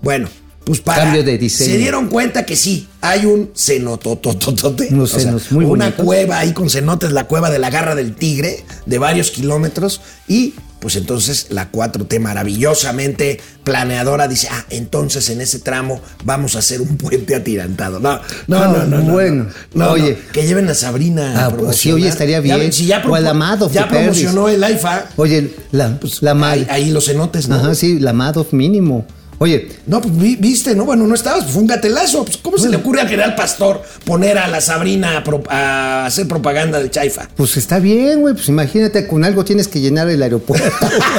[0.02, 0.28] Bueno,
[0.64, 1.70] pues para Cambio de diseño.
[1.72, 4.88] se dieron cuenta que sí, hay un cenotototote.
[5.06, 6.04] Senos muy Una bonitos.
[6.04, 10.00] cueva ahí con cenotes, la cueva de la garra del tigre, de varios kilómetros.
[10.28, 16.58] Y pues entonces la 4T maravillosamente planeadora dice, ah, entonces en ese tramo vamos a
[16.58, 18.00] hacer un puente atirantado.
[18.00, 18.98] No, no, Ah, no, no.
[19.02, 19.44] no, bueno.
[19.74, 20.18] no, no, Oye.
[20.26, 20.32] no.
[20.32, 21.34] que lleven a Sabrina.
[21.36, 21.94] Ah, a pues sí, promocionar.
[21.96, 22.72] oye, estaría Ya- bien.
[22.72, 25.06] si ya O al Amado, Ya promocionó el IFA.
[25.16, 27.56] Oye, la, la Ahí, ahí los cenotes, ¿no?
[27.56, 29.06] Ajá, sí, la Madoff mínimo.
[29.38, 30.84] Oye, No, pues vi- viste, ¿no?
[30.84, 32.24] Bueno, no estabas, pues fue un gatelazo.
[32.24, 36.06] Pues, ¿Cómo se le ocurre al general Pastor poner a la Sabrina a, pro- a
[36.06, 37.28] hacer propaganda de Chaifa?
[37.36, 38.34] pues está bien, güey.
[38.34, 40.66] Pues imagínate, con algo tienes que llenar el aeropuerto.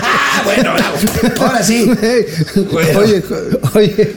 [0.45, 0.97] bueno, bravo.
[1.41, 1.89] ahora sí.
[2.71, 2.99] Bueno.
[2.99, 3.23] Oye,
[3.73, 4.13] oye.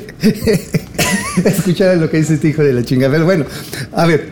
[1.45, 3.09] Escuchar lo que dice este hijo de la chinga.
[3.11, 3.45] Pero bueno,
[3.93, 4.31] a ver,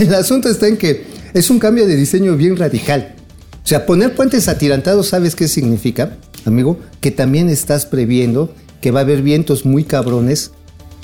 [0.00, 3.14] el asunto está en que es un cambio de diseño bien radical.
[3.62, 6.78] O sea, poner puentes atirantados, ¿sabes qué significa, amigo?
[7.00, 10.50] Que también estás previendo que va a haber vientos muy cabrones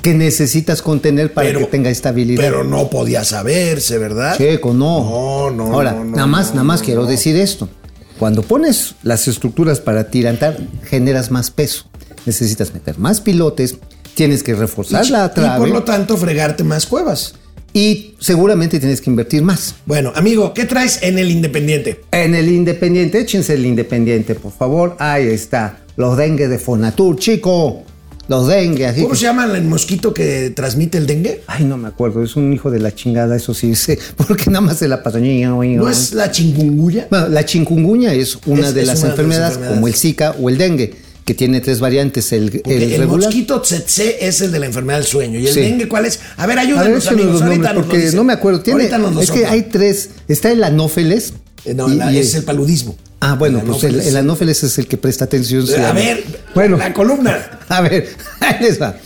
[0.02, 2.42] que necesitas contener para Pero- que tenga estabilidad.
[2.42, 4.36] Pero no podía saberse, ¿verdad?
[4.36, 5.02] Checo, no.
[5.02, 7.70] No, no, Ahora, no, no, nada más, no, nada más quiero decir esto.
[8.18, 11.86] Cuando pones las estructuras para tirantar, generas más peso.
[12.26, 13.78] Necesitas meter más pilotes,
[14.12, 17.32] tienes que reforzar la Y por trave lo tanto, fregarte más cuevas.
[17.72, 19.74] y seguramente tienes que invertir más.
[19.86, 22.02] Bueno, amigo, ¿qué traes en el Independiente?
[22.12, 24.96] En el Independiente, échense el Independiente, por favor.
[24.98, 25.78] Ahí está.
[26.00, 27.82] Los dengue de Fonatur, chico.
[28.28, 29.02] Los dengue, así.
[29.02, 31.42] ¿Cómo se llama el mosquito que transmite el dengue?
[31.48, 32.22] Ay, no me acuerdo.
[32.22, 33.98] Es un hijo de la chingada, eso sí sé.
[34.16, 35.18] Porque nada más se la pasa.
[35.18, 37.08] ¿No es la chingunguya?
[37.10, 39.94] Bueno, la chikungunya es una, Es- de, es las una de las enfermedades, como el
[39.94, 42.32] Zika o el dengue, que tiene tres variantes.
[42.32, 43.24] El, Porque el el, regular.
[43.26, 45.38] mosquito tsetse es el de la enfermedad del sueño.
[45.40, 45.60] ¿Y el Sí.
[45.60, 46.20] dengue cuál es?
[46.36, 47.32] A ver, A ver, ayúdanos, échenos amigos.
[47.32, 48.60] los Ahorita nombres, nos lo porque no me acuerdo.
[48.60, 50.10] Tiene, Ahorita nos lo es que hay tres.
[50.28, 51.32] Está el anófeles.
[51.64, 52.96] Eh, No, y- la- y- es el paludismo.
[53.20, 54.06] Ah, bueno, El pues el, anófeles.
[54.08, 55.64] el anófeles es el que presta atención.
[55.84, 57.60] A ver, bueno, la columna.
[57.68, 58.08] A ver,
[58.40, 58.96] ahí les va.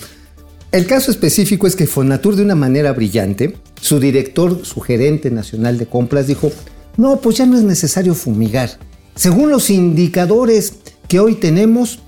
[0.71, 5.79] El caso específico es que Fonatur, de una manera brillante, su director, su gerente nacional
[5.79, 6.53] de compras, dijo:
[6.97, 8.71] No, pues ya no es necesario fumigar.
[9.17, 10.75] Según los indicadores
[11.09, 11.99] que hoy tenemos,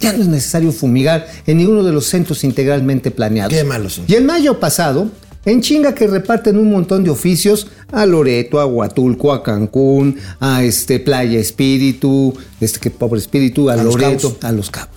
[0.00, 3.52] ya no es necesario fumigar en ninguno de los centros integralmente planeados.
[3.54, 4.04] Qué malos son.
[4.08, 5.10] Y en mayo pasado,
[5.44, 10.62] en chinga que reparten un montón de oficios a Loreto, a Huatulco, a Cancún, a
[10.62, 14.44] este Playa Espíritu, este que pobre Espíritu, a, A Los Loreto, Cabos.
[14.44, 14.96] a Los Cabos.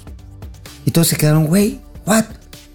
[0.86, 2.26] Y todos se quedaron, güey, what?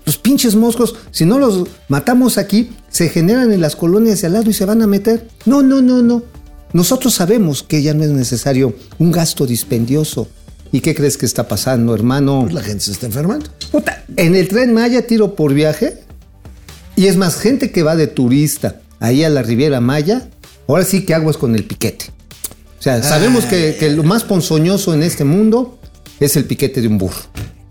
[0.05, 4.33] Los pinches moscos, si no los matamos aquí, se generan en las colonias de al
[4.33, 5.29] lado y se van a meter.
[5.47, 6.25] No, no, no, no.
[6.73, 10.27] Nosotros sabemos que ya no es necesario un gasto dispendioso.
[10.73, 12.43] ¿Y qué crees que está pasando, hermano?
[12.43, 13.47] Pues la gente se está enfermando.
[13.71, 15.99] Puta, en el tren Maya tiro por viaje.
[17.01, 20.29] Y es más, gente que va de turista ahí a la Riviera Maya,
[20.69, 22.11] ahora sí que aguas con el piquete.
[22.79, 25.81] O sea, sabemos que, que lo más ponzoñoso en este mundo
[26.21, 27.23] es el piquete de un burro.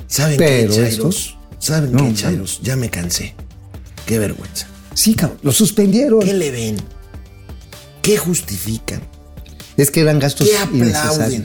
[0.08, 1.38] ¿Saben Pero qué, estos-?
[1.60, 2.16] ¿Saben No, qué.
[2.16, 2.60] Chairos?
[2.64, 3.36] Ya me cansé.
[4.08, 4.66] Qué vergüenza.
[4.96, 6.22] Sí, cabrón, lo suspendieron.
[6.22, 6.78] ¿Qué le ven?
[8.02, 9.00] ¿Qué justifican?
[9.78, 10.88] Es que eran gastos ¿Qué aplauden?
[10.88, 11.44] innecesarios.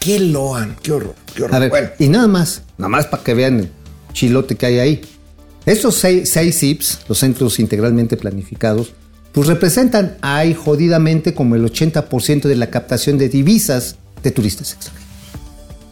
[0.00, 0.74] ¿Qué loan?
[0.82, 1.14] Qué horror.
[1.32, 1.54] Qué horror.
[1.54, 3.70] A ver, bueno, y nada más, nada más para que vean el
[4.12, 5.00] chilote que hay ahí.
[5.66, 8.92] Estos seis, seis CIPS, los centros integralmente planificados,
[9.32, 15.02] pues representan ahí jodidamente como el 80% de la captación de divisas de turistas extranjeros.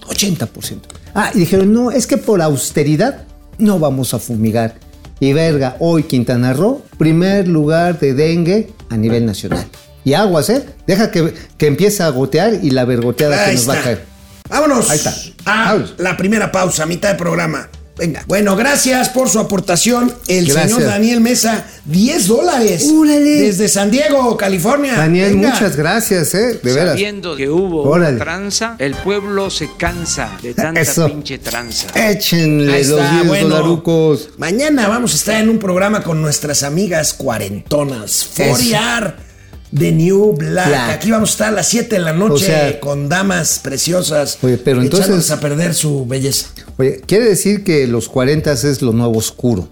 [0.08, 0.78] 80%.
[1.14, 3.24] Ah, y dijeron, no, es que por austeridad
[3.58, 4.74] no vamos a fumigar.
[5.20, 9.64] Y verga, hoy Quintana Roo, primer lugar de dengue a nivel nacional.
[10.04, 10.64] Y aguas, ¿eh?
[10.86, 13.84] Deja que, que empiece a gotear y la vergoteada que nos va a está.
[13.84, 14.04] caer.
[14.48, 15.14] Vámonos Ahí está.
[15.44, 15.94] a Vámonos.
[15.98, 17.68] la primera pausa, mitad de programa.
[18.00, 18.24] Venga.
[18.26, 20.12] Bueno, gracias por su aportación.
[20.26, 20.70] El Gracias.
[20.72, 22.84] señor Daniel Mesa, 10 dólares.
[22.90, 23.20] ¡Úrale!
[23.42, 24.94] Desde San Diego, California.
[24.96, 25.50] Daniel, Venga.
[25.50, 26.58] muchas gracias, ¿eh?
[26.62, 26.92] De veras.
[26.94, 28.16] Sabiendo que hubo Órale.
[28.18, 31.06] tranza, el pueblo se cansa de tanta Eso.
[31.08, 31.88] pinche tranza.
[31.94, 33.48] Échenle los está, 10 bueno.
[33.50, 34.30] dolarucos.
[34.38, 38.24] Mañana vamos a estar en un programa con nuestras amigas cuarentonas.
[38.34, 39.29] Foriar
[39.72, 40.68] de New Black.
[40.68, 40.90] Black.
[40.90, 44.38] Aquí vamos a estar a las 7 de la noche O sea- con damas preciosas.
[44.42, 46.46] Oye, pero entonces- a perder su belleza.
[46.76, 49.68] Oye, quiere decir que los 40 es lo nuevo oscuro.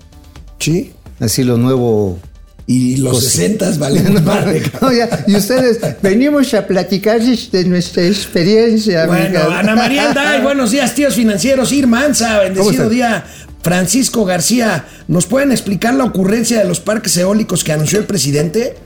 [0.58, 0.92] Sí.
[1.20, 2.18] Así lo nuevo.
[2.66, 4.60] Y los Pues- 60 valen madre.
[4.60, 4.78] cabrón.
[4.82, 9.06] No, ya, y ustedes, venimos a platicarles de nuestra experiencia.
[9.06, 9.58] Bueno, amiga.
[9.58, 11.72] Ana María Alday, buenos días, tíos financieros.
[11.72, 13.24] Irmanza, bendecido día.
[13.62, 18.76] Francisco García, ¿nos pueden explicar la ocurrencia de los parques eólicos que anunció el presidente?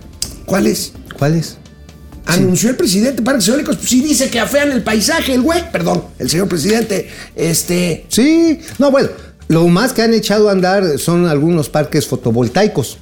[0.46, 0.92] ¿Cuáles?
[1.22, 1.56] ¿Cuáles?
[2.26, 3.76] Anunció el presidente parques eólicos.
[3.76, 5.70] Pues sí dice que afean el paisaje, el güey.
[5.70, 7.08] Perdón, el señor presidente.
[7.36, 8.06] Este.
[8.08, 9.08] Sí, no, bueno,
[9.46, 12.98] lo más que han echado a andar son algunos parques fotovoltaicos.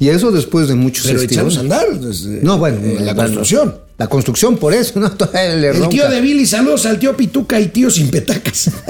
[0.00, 1.54] Y eso después de muchos Pero estilos.
[1.54, 2.00] echamos a andar.
[2.00, 3.76] desde- No, bueno, eh, la construcción.
[3.98, 5.12] La construcción, por eso, ¿no?
[5.32, 5.88] Le El ronca.
[5.90, 8.68] tío de Billy, saludos al tío Pituca y tío sin petacas.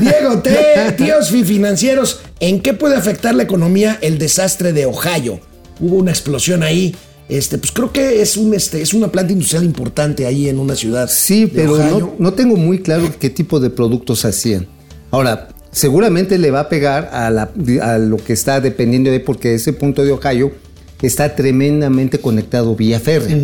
[0.00, 5.40] Diego T, tíos fi- financieros, ¿en qué puede afectar la economía el desastre de Ohio?
[5.80, 6.94] Hubo una explosión ahí.
[7.28, 10.74] Este, pues creo que es un este, es una planta industrial importante ahí en una
[10.76, 11.08] ciudad.
[11.10, 14.66] Sí, pero no, no tengo muy claro qué tipo de productos hacían.
[15.10, 17.50] Ahora, seguramente le va a pegar a, la-
[17.82, 20.52] a lo que está dependiendo de, porque ese punto de Ohio
[21.00, 23.36] está tremendamente conectado vía férrea.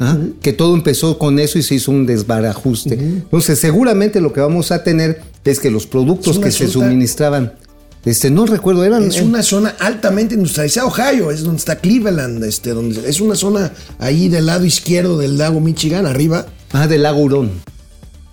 [0.00, 0.18] ¿ah?
[0.40, 2.94] Que todo empezó con eso y se hizo un desbarajuste.
[2.94, 7.52] Entonces, seguramente lo que vamos a tener es que los productos que se suministraban,
[8.06, 9.02] este, no recuerdo, eran...
[9.02, 10.86] Es una zona altamente industrializada.
[10.86, 15.36] Ohio es donde está Cleveland, este, donde es una zona ahí del lado izquierdo del
[15.36, 16.46] lago Michigan, arriba.
[16.72, 17.50] Ah, del lago Hurón.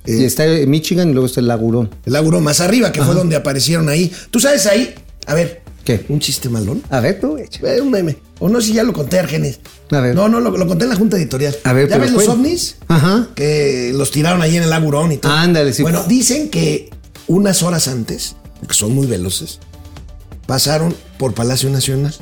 [0.05, 0.17] Eh.
[0.19, 1.89] y está Michigan y luego está el lago Hurón.
[2.05, 4.11] El lago más arriba, que fue donde aparecieron ahí.
[4.29, 4.93] ¿Tú sabes ahí?
[5.25, 5.63] A ver.
[5.83, 6.05] ¿Qué?
[6.07, 6.81] Un chiste malón.
[6.89, 7.59] A ver, tú, echa.
[7.67, 8.15] Eh, un meme.
[8.39, 9.59] O no sé si ya lo conté, Argenis.
[9.91, 10.15] A ver.
[10.15, 11.55] No, no, lo, lo conté en la junta editorial.
[11.63, 12.77] A ver, ¿Ya ves los ovnis?
[12.87, 13.29] Ajá.
[13.35, 15.33] Que los tiraron ahí en el lago Hurón y todo.
[15.33, 15.81] Ándale, sí.
[15.81, 16.89] Bueno, dicen que
[17.27, 19.59] unas horas antes, que son muy veloces,
[20.45, 22.13] pasaron por Palacio Nacional.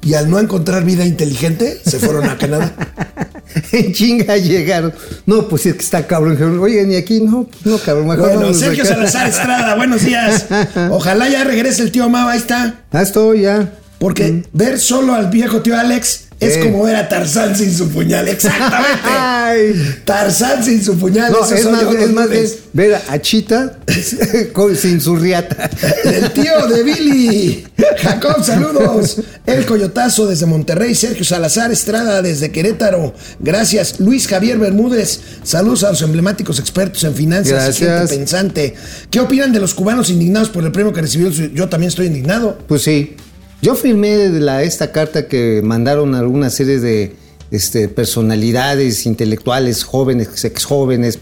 [0.00, 2.74] Y al no encontrar vida inteligente, se fueron a Canadá.
[3.72, 4.92] En chinga llegaron.
[5.26, 6.60] No, pues es que está cabrón.
[6.60, 8.08] Oigan, y aquí no, no, cabrón.
[8.08, 8.94] Mejor Bueno, Sergio acá".
[8.94, 10.46] Salazar Estrada, buenos días.
[10.90, 12.82] Ojalá ya regrese el tío Mau, ahí está.
[12.92, 13.72] Ah, estoy ya.
[13.98, 18.28] Porque ver solo al viejo tío Alex es como ver a Tarzán sin su puñal.
[18.28, 19.00] Exactamente.
[19.04, 20.00] Ay.
[20.04, 21.32] Tarzán sin su puñal.
[21.32, 23.78] No, es más, es más bien ver a Chita
[24.52, 25.68] con- sin su riata.
[26.04, 27.66] El tío de Billy.
[27.98, 29.20] Jacob, saludos.
[29.46, 30.94] El Coyotazo desde Monterrey.
[30.94, 33.14] Sergio Salazar Estrada desde Querétaro.
[33.40, 33.98] Gracias.
[33.98, 35.20] Luis Javier Bermúdez.
[35.42, 37.52] Saludos a los emblemáticos expertos en finanzas.
[37.52, 38.00] Gracias.
[38.00, 38.74] gente pensante.
[39.10, 41.30] ¿Qué opinan de los cubanos indignados por el premio que recibió?
[41.30, 42.58] Yo también estoy indignado.
[42.68, 43.16] Pues sí.
[43.60, 47.16] Yo firmé la, esta carta que mandaron alguna serie de
[47.50, 51.18] este, personalidades intelectuales, jóvenes, ex jóvenes,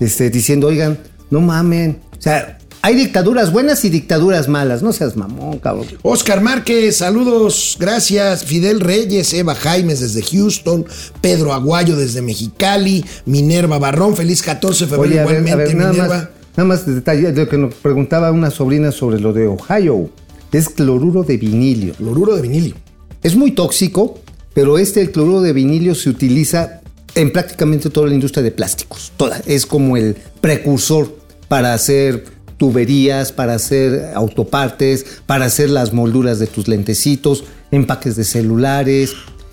[0.00, 0.98] este, diciendo, oigan,
[1.30, 2.00] no mamen.
[2.18, 4.82] O sea, hay dictaduras buenas y dictaduras malas.
[4.82, 5.86] No seas mamón, cabrón.
[6.02, 8.44] Oscar Márquez, saludos, gracias.
[8.44, 10.86] Fidel Reyes, Eva Jaimes desde Houston,
[11.20, 15.76] Pedro Aguayo desde Mexicali, Minerva Barrón, feliz 14 de febrero Oye, a igualmente, a ver,
[15.76, 16.14] nada Minerva.
[16.14, 19.46] más, nada más de detalle, de lo que nos preguntaba una sobrina sobre lo de
[19.46, 20.10] Ohio.
[20.52, 21.94] Es cloruro de vinilio.
[21.94, 22.74] Cloruro de vinilio.
[23.22, 24.18] Es muy tóxico,
[24.54, 26.80] pero este el cloruro de vinilio se utiliza
[27.14, 29.12] en prácticamente toda la industria de plásticos.
[29.16, 29.40] Toda.
[29.46, 31.16] Es como el precursor
[31.48, 32.24] para hacer
[32.56, 39.12] tuberías, para hacer autopartes, para hacer las molduras de tus lentecitos, empaques de celulares.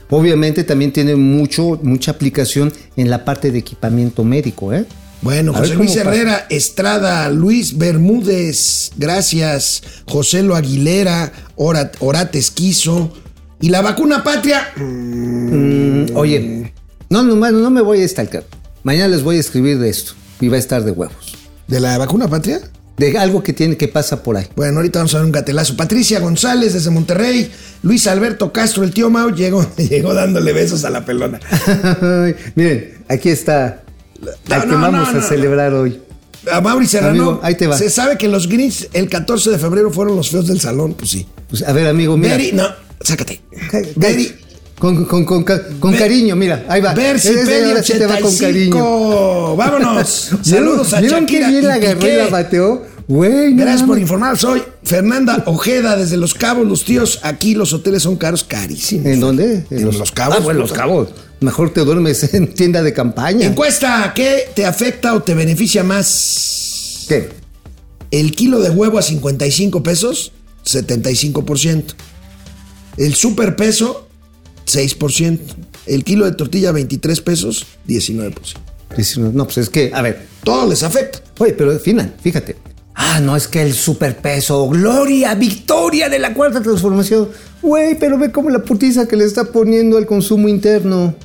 [0.10, 4.86] Obviamente también tiene mucho, mucha aplicación en la parte de equipamiento médico, ¿eh?
[5.23, 6.01] Bueno, A José Luis pasa.
[6.01, 9.81] Herrera, Estrada, Luis Bermúdez, gracias.
[10.05, 13.13] José Lo Aguilera, Orat, Orates Quiso.
[13.62, 14.73] ¿Y la vacuna patria?
[16.13, 16.73] Oye,
[17.09, 18.43] no, no, no me voy a estalcar.
[18.83, 21.38] Mañana les voy a escribir de esto y va a estar de huevos.
[21.69, 22.59] ¿De la vacuna patria?
[22.97, 24.47] De algo que tiene que pasa por ahí.
[24.57, 25.77] Bueno, ahorita vamos a ver un gatelazo.
[25.77, 27.49] Patricia González desde Monterrey.
[27.81, 31.39] Luis Alberto Castro, el tío Mau, llegó, llegó dándole besos a la pelona.
[32.55, 33.83] Miren, aquí está
[34.47, 35.99] No, al que no, vamos no, a celebrar hoy.
[36.51, 37.09] A Mauri Serrano.
[37.23, 37.77] Amigo, ahí te va.
[37.77, 40.93] Se sabe que los Greens el 14 de febrero fueron los feos del salón.
[40.93, 41.25] Pues sí.
[41.49, 42.36] Pues, a ver, amigo, mira.
[42.36, 42.67] Very, no,
[43.01, 43.41] sácate.
[43.71, 44.36] Ca- Very,
[44.77, 46.93] Con, con, con, ca- con Ver- cariño, mira, ahí va.
[46.93, 48.75] Ver si sí te va con cariño.
[48.75, 49.55] 85.
[49.55, 50.31] Vámonos.
[50.41, 52.93] Saludos a ¿Vieron Shakira qué bien la agarró y la bateó?
[53.07, 54.38] Güey, no Gracias por informar.
[54.38, 57.19] Soy Fernanda Ojeda desde Los Cabos, los tíos.
[57.23, 59.05] Aquí los hoteles son caros, carísimos.
[59.07, 59.65] ¿En dónde?
[59.69, 60.38] En Los, Cabos.
[60.39, 60.71] Ah, bueno, Los.
[60.73, 61.09] Cabos.
[61.43, 63.47] Mejor te duermes en tienda de campaña.
[63.47, 67.06] Encuesta, ¿qué te afecta o te beneficia más?
[67.08, 67.29] ¿Qué?
[68.12, 70.32] El kilo de huevo a 55 pesos,
[70.65, 71.84] 75%.
[72.97, 74.08] El superpeso,
[74.65, 75.39] 6%.
[75.86, 78.34] El kilo de tortilla, 23 pesos, 19%.
[78.95, 81.19] Dice uno, No, pues es que, a ver, Todo les afecta.
[81.39, 82.56] Oye, pero al final, fíjate.
[82.95, 87.29] Ah, no, es que el superpeso, gloria, victoria de la cuarta transformación.
[87.62, 91.15] Güey, pero ve cómo la putiza que le está poniendo al consumo interno.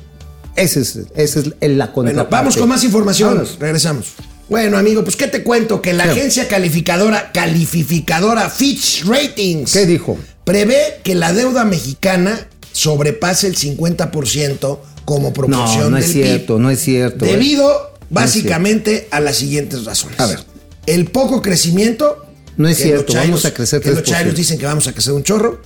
[0.59, 2.35] Ese es, es la Bueno, contraparte.
[2.35, 3.29] vamos con más información.
[3.29, 3.57] Vámonos.
[3.59, 4.07] Regresamos.
[4.49, 5.81] Bueno, amigo, pues ¿qué te cuento?
[5.81, 6.11] Que la ¿Qué?
[6.11, 10.17] agencia calificadora, calificadora Fitch Ratings ¿Qué dijo?
[10.43, 16.55] prevé que la deuda mexicana sobrepase el 50% como proporción No, no es del cierto,
[16.55, 16.61] PIB.
[16.63, 17.25] no es cierto.
[17.25, 17.31] ¿eh?
[17.33, 20.19] Debido básicamente a las siguientes razones.
[20.19, 20.39] A ver.
[20.87, 22.25] El poco crecimiento.
[22.57, 24.03] No es cierto, vamos a crecer Que los 3%.
[24.03, 25.61] chairos dicen que vamos a crecer un chorro.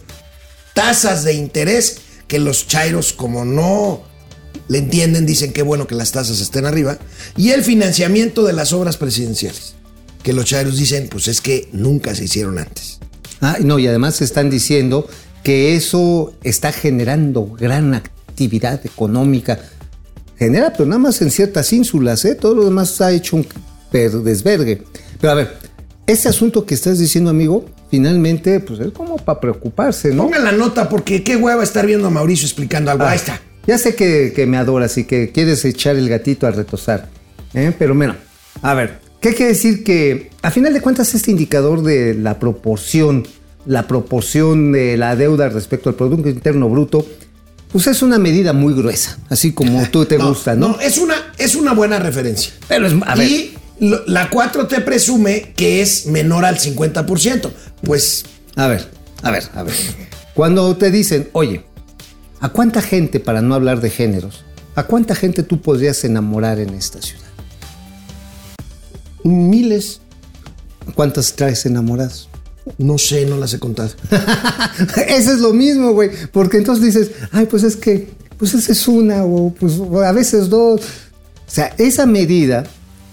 [0.73, 4.03] Tasas de interés que los chairos, como no
[4.73, 6.97] le entienden, dicen que bueno que las tasas estén arriba.
[7.37, 9.75] Y el financiamiento de las obras presidenciales.
[10.23, 12.97] Que los chairos dicen, pues es que nunca se hicieron antes.
[13.39, 15.07] Ah, no, y además están diciendo
[15.43, 19.59] que eso está generando gran actividad económica.
[20.39, 22.33] Genera, pero nada más en ciertas ínsulas, ¿eh?
[22.33, 23.45] Todo lo demás está hecho un
[23.91, 24.81] desvergue.
[25.21, 25.55] Pero a ver,
[26.07, 30.23] ese asunto que estás diciendo, amigo, finalmente, pues es como para preocuparse, ¿no?
[30.23, 33.05] Pongan la nota porque qué hueva estar viendo a Mauricio explicando algo.
[33.05, 33.39] Ahí está.
[33.65, 37.09] Ya sé que, que me adoras y que quieres echar el gatito a retosar.
[37.53, 37.71] ¿eh?
[37.77, 38.17] Pero mira,
[38.61, 43.25] a ver, ¿qué quiere decir que a final de cuentas este indicador de la proporción,
[43.65, 47.05] la proporción de la deuda respecto al Producto Interno Bruto,
[47.71, 50.69] pues es una medida muy gruesa, así como tú te No, gusta, ¿no?
[50.69, 52.51] No, es una, es una buena referencia.
[52.67, 57.49] Pero es, a ver, y lo- la 4T presume que es menor al 50%.
[57.81, 58.25] Pues
[58.57, 58.87] A ver,
[59.23, 59.73] a ver, a ver.
[60.33, 61.63] Cuando te dicen, oye,
[62.43, 64.43] ¿a cuánta gente, para no hablar de géneros,
[64.75, 67.23] ¿a cuánta gente tú podrías enamorar en esta ciudad?
[69.23, 70.01] miles,
[70.95, 72.27] ¿Cuántas traes enamoradas?
[72.77, 73.89] no sé, no las he contado.
[75.07, 76.09] Eso es lo mismo, güey.
[76.31, 80.11] Porque entonces dices, ay, pues es que, pues esa es una, o pues o a
[80.11, 80.81] veces dos.
[80.81, 82.63] O sea, esa medida,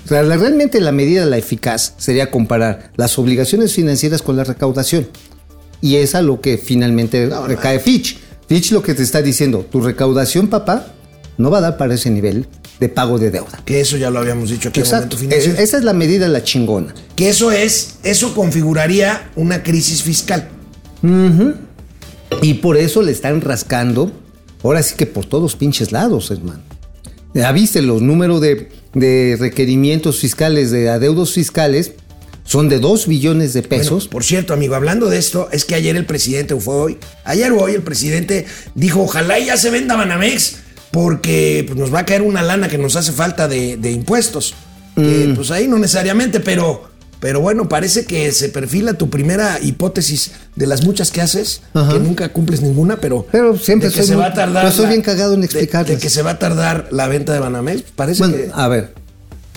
[0.05, 4.45] o sea, la- realmente la medida, la eficaz, sería comparar las obligaciones financieras con la
[4.45, 5.07] recaudación.
[5.81, 8.19] Y es a lo que finalmente recae Fitch.
[8.51, 10.89] Fitch lo que te está diciendo, tu recaudación, papá,
[11.39, 12.47] no va a dar para ese nivel
[12.81, 13.63] de pago de deuda.
[13.65, 15.15] Que eso ya lo habíamos dicho aquí en Exacto.
[15.17, 15.57] momento financiero.
[15.61, 16.93] E- Esa es la medida la chingona.
[17.15, 20.49] Que eso es, eso configuraría una crisis fiscal.
[22.43, 24.11] Y por eso le están rascando,
[24.65, 26.61] ahora sí que por todos pinches lados, hermano.
[27.35, 31.93] Ya viste, los números de, de requerimientos fiscales, de adeudos fiscales,
[32.51, 34.09] son de 2 billones de Bueno, pesos.
[34.09, 37.53] por cierto, amigo, hablando de esto, es que ayer el presidente, o fue hoy, ayer
[37.53, 38.45] o hoy el presidente
[38.75, 40.57] dijo, ojalá ya se venda Banamex,
[40.91, 44.55] porque pues, nos va a caer una lana que nos hace falta de, de impuestos.
[44.97, 46.83] Que, pues ahí no necesariamente, pero,
[47.21, 51.93] pero bueno, parece que se perfila tu primera hipótesis de las muchas que haces, Ajá.
[51.93, 53.27] que nunca cumples ninguna, pero...
[53.31, 54.65] Pero siempre de que soy se muy- va a tardar...
[54.65, 55.89] pero soy bien cagado en de- explicarlas.
[55.89, 58.51] De, que se va a tardar la venta de Banamex, parece Bueno, que...
[58.53, 58.93] a ver,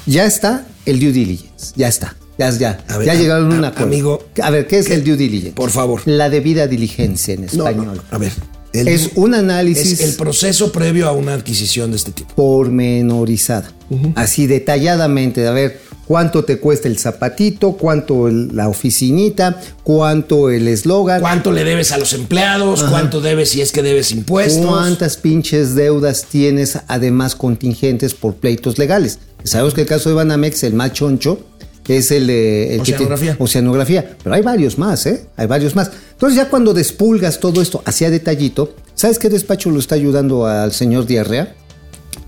[0.06, 2.16] ya está el due diligence, ya está.
[2.38, 3.86] Ya, ya, A ver, ya llegaron a un a- acuerdo.
[3.88, 4.96] amigo, a ver, ¿qué es ¿qué?
[4.96, 5.54] el due diligence?
[5.56, 6.02] Por favor.
[6.06, 7.96] La debida diligencia en No, español.
[7.96, 8.32] no, a ver.
[8.74, 12.34] el- Es un análisis- Es el proceso previo a una adquisición de este tipo.
[12.34, 13.72] pormenorizada.
[14.16, 20.68] Así detalladamente, a ver cuánto te cuesta el zapatito, cuánto el- la oficinita, cuánto el
[20.68, 22.82] eslogan, ¿Cuánto le debes a los empleados?
[22.84, 24.66] ¿Cuánto debes si es que debes impuestos?
[24.66, 29.20] cuántas pinches deudas tienes además contingentes por pleitos legales.
[29.44, 31.40] Sabemos que el caso de Banamex, el más choncho,
[31.88, 33.36] es el, de el que Oceanografía.
[33.40, 34.18] oceanografía.
[34.24, 35.26] Pero hay varios más, ¿eh?
[35.36, 35.92] Hay varios más.
[36.12, 40.72] Entonces ya cuando despulgas todo esto hacia detallito, ¿sabes qué despacho lo está ayudando al
[40.72, 41.56] señor Diarrea?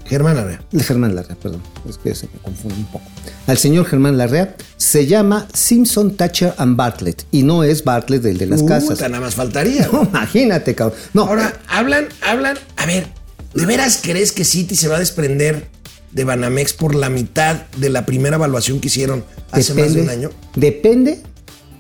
[0.05, 0.61] Germán Arrea.
[0.71, 3.05] El Germán Larrea, perdón, es que se me confunde un poco.
[3.47, 8.37] Al señor Germán Larrea se llama Simpson, Thatcher and Bartlett y no es Bartlett del
[8.37, 8.99] de las casas.
[9.01, 9.89] Nada más faltaría.
[9.91, 10.99] No, imagínate, cabrón.
[11.13, 12.57] No, Ahora, hablan, hablan.
[12.77, 13.07] A ver,
[13.55, 15.69] ¿de veras crees que Citi se va a desprender
[16.15, 20.09] de Banamex por la mitad de la primera evaluación que hicieron hace más de un
[20.09, 20.31] año?
[20.55, 21.19] Depende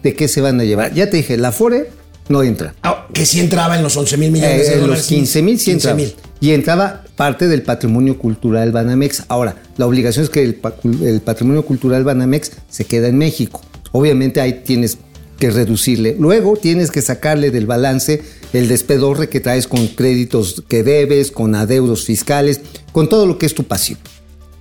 [0.03, 0.93] de qué se van a llevar.
[0.93, 1.89] Ya te dije, la Fore
[2.29, 2.75] no entra.
[2.83, 4.99] Ah, que sí entraba en los 11 mil millones Eh, de en dólares.
[5.03, 5.95] los 15 mil sí 15 entraba.
[5.97, 6.15] mil.
[6.41, 9.23] Y entraba parte del patrimonio cultural Banamex.
[9.29, 10.59] Ahora, la obligación es que el,
[11.03, 13.61] el patrimonio cultural Banamex se queda en México.
[13.93, 14.97] Obviamente ahí tienes
[15.39, 16.15] que reducirle.
[16.19, 18.21] Luego tienes que sacarle del balance
[18.53, 22.61] el despedorre que traes con créditos que debes, con adeudos fiscales,
[22.91, 23.99] con todo lo que es tu pasivo,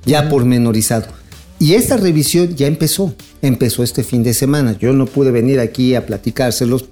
[0.04, 1.06] ya pormenorizado.
[1.58, 4.76] Y esta revisión ya empezó, empezó este fin de semana.
[4.78, 6.86] Yo no pude venir aquí a platicárselos,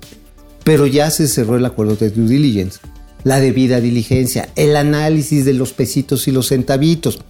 [0.64, 2.78] pero ya se cerró el acuerdo de due diligence,
[3.24, 7.20] la debida diligencia, el análisis de los pesitos y los centavitos.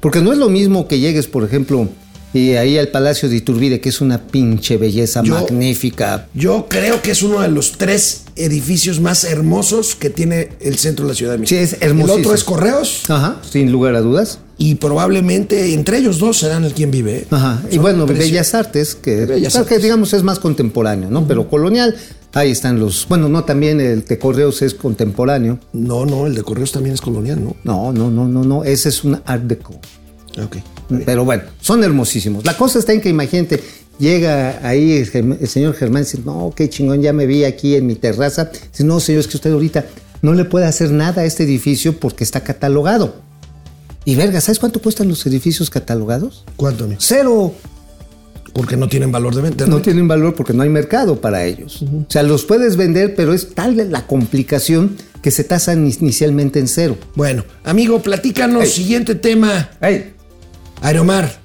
[0.00, 1.88] Porque no es lo mismo que llegues, por ejemplo,
[2.32, 6.28] y ahí al Palacio de Iturbide, que es una pinche belleza Yo- magnífica.
[6.34, 11.04] Yo creo que es uno de los tres edificios más hermosos que tiene el centro
[11.06, 11.58] de la Ciudad de México.
[11.58, 12.20] Sí, es El hermosísimo.
[12.22, 14.38] otro es Correos Ajá, sin lugar a dudas.
[14.58, 17.18] y probablemente entre ellos dos serán el quien vive.
[17.18, 17.26] ¿eh?
[17.30, 17.62] Ajá.
[17.70, 21.26] Y bueno, Bellas Artes, que, Bellas que digamos es más contemporáneo, ¿no?
[21.26, 21.96] Pero colonial,
[22.32, 23.06] ahí están los.
[23.08, 25.58] Bueno, no, también el de Correos es contemporáneo.
[25.72, 27.56] No, no, el de Correos también es colonial, ¿no?
[27.64, 28.62] No, no, no, no, no.
[28.64, 29.74] Ese es un Art Deco.
[30.42, 30.58] Ok.
[31.04, 32.44] Pero bueno, son hermosísimos.
[32.44, 33.60] La cosa está en que imagínate,
[33.98, 37.86] llega ahí el, señor Germán y dice, no, qué chingón, ya me vi aquí en
[37.86, 38.50] mi terraza.
[38.72, 39.84] Dice, no, señor, es que usted ahorita
[40.22, 43.14] no le puede hacer nada a este edificio porque está catalogado.
[44.04, 46.44] Y verga, ¿sabes cuánto cuestan los edificios catalogados?
[46.56, 47.00] ¿Cuánto, amigo?
[47.02, 47.54] Cero.
[48.52, 49.66] Porque no tienen valor de venta.
[49.66, 51.82] No tienen valor porque no hay mercado para ellos.
[51.82, 56.66] O sea, los puedes vender, pero es tal la complicación que se tasan inicialmente en
[56.66, 56.96] cero.
[57.14, 58.64] Bueno, amigo, platícanos.
[58.64, 58.70] Ey.
[58.70, 59.70] Siguiente tema.
[59.80, 60.14] Ey,
[60.80, 61.40] Aeromar.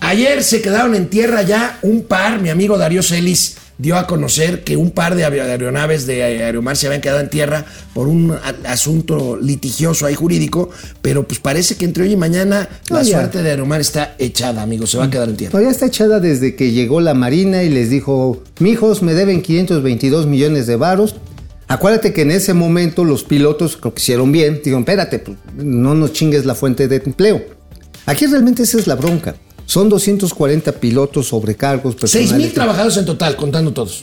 [0.00, 2.40] Ayer se quedaron en tierra ya un par.
[2.40, 6.86] Mi amigo Darío Celis dio a conocer que un par de aeronaves de Aeromar se
[6.86, 7.64] habían quedado en tierra
[7.94, 8.34] por un
[8.64, 10.70] asunto litigioso ahí jurídico.
[11.02, 14.86] Pero pues parece que entre hoy y mañana la suerte de Aeromar está echada, amigo.
[14.86, 15.52] Se va a quedar en tierra.
[15.52, 20.26] todavía está echada desde que llegó la Marina y les dijo, mijos, me deben 522
[20.26, 21.16] millones de varos.
[21.66, 24.54] Acuérdate que en ese momento los pilotos creo que hicieron bien.
[24.56, 27.57] Dijeron, espérate, pues, no nos chingues la fuente de empleo.
[28.08, 29.36] Aquí realmente esa es la bronca.
[29.66, 32.54] Son 240 pilotos, sobrecargos, personales.
[32.54, 34.02] trabajadores en total, contando todos.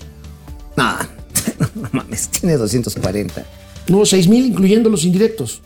[0.77, 0.95] No,
[1.75, 3.43] no mames, tiene 240.
[3.87, 5.61] No, seis mil incluyendo los indirectos.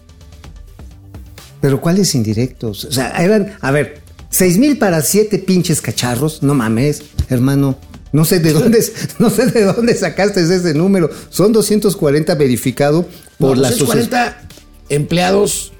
[1.59, 2.85] Pero ¿cuáles indirectos?
[2.85, 6.41] O sea, eran, a ver, 6 mil para 7 pinches cacharros.
[6.41, 7.77] No mames, hermano.
[8.13, 8.81] No sé de dónde,
[9.19, 11.09] no sé de dónde sacaste ese número.
[11.29, 13.05] Son 240 verificado
[13.37, 14.09] por No, la asociación.
[14.09, 14.47] 240
[14.89, 15.73] empleados,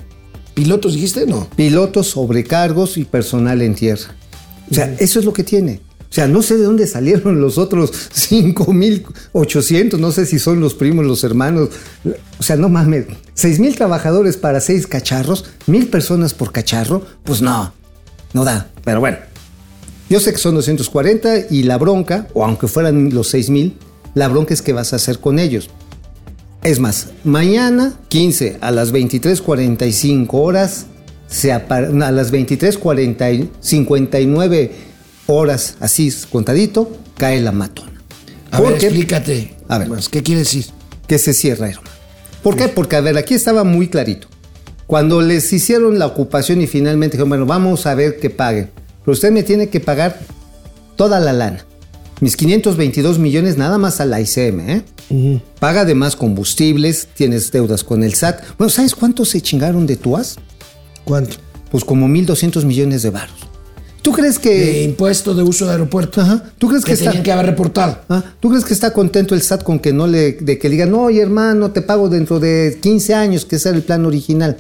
[0.54, 1.48] pilotos, dijiste, no.
[1.56, 4.16] pilotos, sobrecargos y personal en tierra.
[4.70, 5.82] O sea, eso es lo que tiene.
[6.10, 10.74] O sea, no sé de dónde salieron los otros 5.800, no sé si son los
[10.74, 11.70] primos, los hermanos.
[12.40, 13.06] O sea, no mames,
[13.38, 17.74] 6.000 trabajadores para 6 cacharros, 1.000 personas por cacharro, pues no,
[18.34, 18.70] no da.
[18.84, 19.18] Pero bueno,
[20.10, 23.74] yo sé que son 240 y la bronca, o aunque fueran los 6.000,
[24.16, 25.70] la bronca es qué vas a hacer con ellos.
[26.64, 30.88] Es más, mañana 15 a las 23:45 horas,
[31.28, 31.62] se a
[32.12, 34.72] las 23:40 y 59
[35.28, 38.02] horas, así contadito, cae la matona.
[38.52, 39.56] A ver, explícate.
[39.68, 39.90] A ver.
[39.90, 40.66] Más, ¿Qué quiere decir?
[41.10, 41.90] que se cierra, hermano.
[42.44, 42.68] ¿Por qué?
[42.68, 44.28] Porque, a ver, aquí estaba muy clarito.
[44.86, 48.70] Cuando les hicieron la ocupación y finalmente dijeron, bueno, vamos a ver que paguen.
[49.04, 50.20] Pero usted me tiene que pagar
[50.96, 51.66] toda la lana.
[52.22, 55.42] Mis 522 millones nada más a la ICM, ¿eh?
[55.60, 58.44] Paga además combustibles, tienes deudas con el SAT.
[58.58, 60.38] Bueno, ¿sabes cuánto se chingaron de tuas?
[61.06, 61.38] ¿Cuánto?
[61.72, 63.50] Pues como 1.200 millones de varos.
[64.02, 64.50] ¿Tú crees que...
[64.50, 66.22] De impuesto de uso de aeropuerto.
[66.22, 66.44] Ajá.
[66.58, 67.06] ¿Tú crees que, que está...
[67.06, 68.00] tenían que haber reportado.
[68.10, 70.76] Ah, ¿Tú crees que está contento el SAT con que no le, de que le
[70.76, 74.58] digan, oye hermano, te pago dentro de 15 años, que ese era el plan original?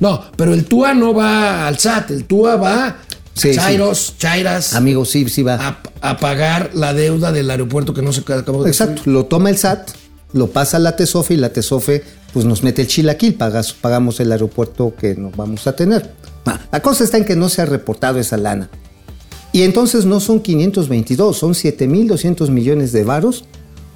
[0.00, 2.96] No, pero el TUA no va al SAT, el TUA va
[3.34, 3.58] Sí, a sí.
[3.58, 5.54] Chairos, Chairas, Amigo, sí, sí va.
[6.00, 9.14] a, a pagar la deuda del aeropuerto que no se acabó de Exacto, construir.
[9.16, 9.90] lo toma el SAT,
[10.34, 12.02] lo pasa a la TESOFE y la TESOFE
[12.32, 16.12] pues nos mete el chilaquil, pagas- pagamos el aeropuerto que nos vamos a tener.
[16.72, 18.68] La cosa está en que no se ha reportado esa lana.
[19.52, 23.44] Y entonces no son 522, son 7.200 millones de varos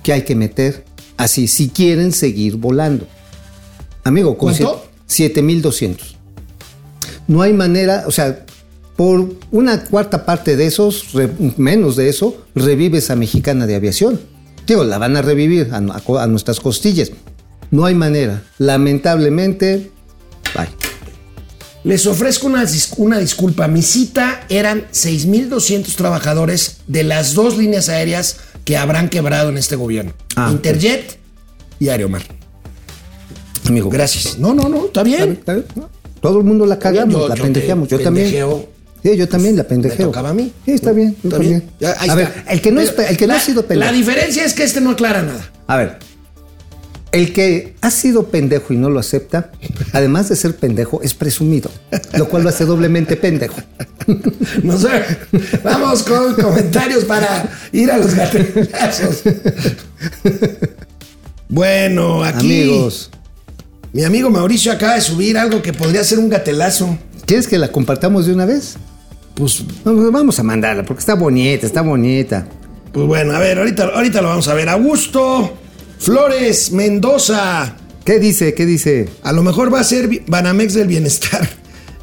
[0.02, 0.84] que hay que meter
[1.16, 3.06] así, si quieren seguir volando.
[4.04, 4.84] Amigo, con ¿Cuánto?
[5.06, 5.96] siete- 7.200.
[7.26, 8.45] No hay manera, o sea,
[8.96, 14.20] por una cuarta parte de esos, re- menos de eso, revives a Mexicana de Aviación.
[14.66, 17.12] Digo, la van a revivir a, a co- a nuestras costillas.
[17.70, 18.42] No hay manera.
[18.58, 19.90] Lamentablemente,
[20.54, 20.68] bye.
[21.84, 23.68] Les ofrezco una, dis- una disculpa.
[23.68, 29.76] Mi cita eran 6.200 trabajadores de las dos líneas aéreas que habrán quebrado en este
[29.76, 30.12] gobierno.
[30.34, 31.18] Ah, Interjet
[31.78, 32.22] y Aeromar.
[33.66, 34.38] Amigo, Gracias.
[34.38, 35.32] No, no, no, está bien.
[35.32, 35.66] ¿Está bien?
[35.76, 35.88] ¿No?
[36.20, 37.88] Todo el mundo la cagamos, Yo- la yo pendejeamos.
[37.88, 38.26] te Yo también.
[39.12, 40.06] Sí, yo también la pendejeo.
[40.06, 40.52] tocaba a mí.
[40.64, 41.16] Sí, está bien.
[41.22, 41.62] yo Está también.
[41.84, 42.14] a está.
[42.16, 43.90] ver, el que no, es, el que no la- ha sido pendejo.
[43.92, 45.48] La diferencia es que este no aclara nada.
[45.68, 45.98] A ver,
[47.12, 49.52] el que ha sido pendejo y no lo acepta,
[49.92, 51.70] además de ser pendejo, es presumido,
[52.14, 53.56] lo cual lo hace doblemente pendejo.
[54.62, 54.88] No sé.
[55.64, 59.22] Vamos con comentarios para ir a los gatellazos.
[61.48, 62.62] Bueno, aquí.
[62.62, 63.10] Amigos,
[63.92, 66.98] Mi amigo Mauricio acaba de subir algo que podría ser un gatelazo.
[67.24, 68.74] ¿quieres que la compartamos de una vez?
[69.36, 72.48] Pues, No, Vamos a mandarla, porque está bonita, está bonita.
[72.92, 74.68] pues bueno, a ver, ahorita, ahorita lo vamos a ver.
[74.68, 75.52] Augusto
[75.98, 77.76] Flores Mendoza.
[78.04, 78.54] ¿Qué dice?
[78.54, 79.08] ¿Qué dice?
[79.22, 81.48] A lo mejor va a ser Banamex del Bienestar.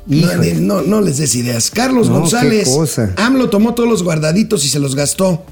[0.06, 0.28] No,
[0.60, 1.72] no, no les des ideas.
[1.72, 2.68] Carlos No, González.
[2.68, 3.14] qué cosa.
[3.16, 5.46] AMLO tomó todos los guardaditos y se los gastó.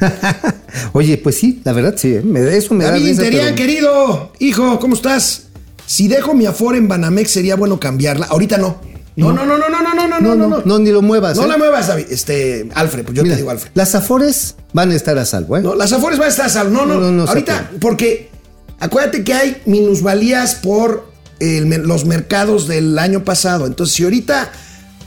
[0.92, 2.22] Oye, pues sí, la verdad sí, ¿eh?
[2.24, 5.44] me- eso me da risa, Interian, pero- querido hijo, ¿cómo estás?
[5.86, 8.26] Si dejo mi Afore en Banamex, sería bueno cambiarla.
[8.26, 8.80] Ahorita no.
[9.18, 11.36] No, no, no, no, no, no, no, no, No, no, no, ni lo muevas.
[11.36, 11.48] No ¿eh?
[11.48, 12.06] la muevas, David.
[12.10, 13.70] Este, Alfred, pues yo Mira, te digo Alfred.
[13.74, 15.60] Las Afores van a estar a salvo, ¿eh?
[15.60, 16.70] No, las Afores van a estar a salvo.
[16.70, 18.30] No, no, No, no, no, Ahorita, porque
[18.78, 21.08] acuérdate que hay minusvalías por
[21.40, 23.66] el los mercados del año pasado.
[23.66, 24.50] Entonces, si ahorita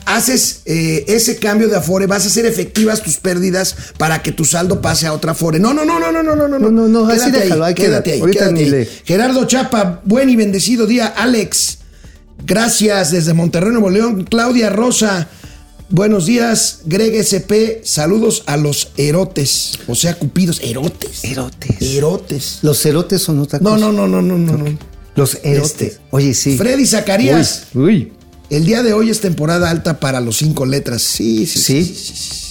[0.06, 4.46] haces eh, ese cambio de Afore, vas a hacer efectivas tus pérdidas para que tu
[4.46, 5.60] saldo pase a otra Afore.
[5.60, 6.60] No, no, no, no, no, no, no, no.
[6.60, 8.26] No, no, no, así Quédate déjalo, ahí, quédate queda.
[8.26, 8.32] ahí.
[8.32, 8.90] Quédate ahí.
[9.06, 11.08] Gerardo Chapa, buen y bendecido día.
[11.08, 11.78] Alex,
[12.46, 14.26] gracias desde Monterrey, Nuevo León.
[14.30, 15.30] Claudia Rosa,
[15.90, 16.82] buenos días.
[16.86, 20.62] Greg SP, saludos a los erotes, o sea, cupidos.
[20.64, 21.24] Erotes.
[21.24, 21.82] Erotes.
[21.82, 22.60] Erotes.
[22.62, 23.78] Los erotes son otra cosa.
[23.78, 24.58] no, no, no, no, no.
[24.58, 24.78] no.
[25.16, 25.82] Los erotes.
[25.82, 26.58] Este, Oye, sí.
[26.58, 27.68] Freddy Zacarías.
[27.74, 28.14] Uy, uy.
[28.50, 31.02] El día de hoy es temporada alta para los cinco letras.
[31.02, 31.86] Sí, sí, sí.
[31.86, 31.96] Sí.
[31.96, 32.51] sí, sí.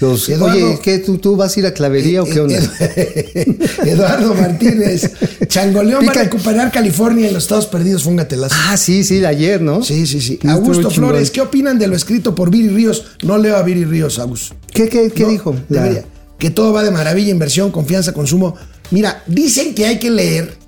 [0.00, 2.56] Los- Eduardo- oye, ¿qué, tú, ¿tú vas a ir a clavería o qué onda?
[2.56, 5.10] Ed- Eduardo Martínez.
[5.48, 8.02] Changoleón va a Pica- recuperar California y los Estados Perdidos.
[8.02, 8.54] Fue un gatelazo.
[8.68, 9.82] Ah, sí, sí, de ayer, ¿no?
[9.82, 10.38] Sí, sí, sí.
[10.48, 10.90] Augusto.
[10.90, 13.04] Flores, ¿qué opinan de lo escrito por Viri Ríos?
[13.22, 14.52] No leo a Viri Ríos, Agus.
[14.72, 15.56] ¿Qué, qué, qué No, dijo?
[15.68, 16.04] Debería.
[16.38, 18.54] Que todo va de maravilla, inversión, confianza, consumo.
[18.90, 20.58] Mira, dicen que hay que leer.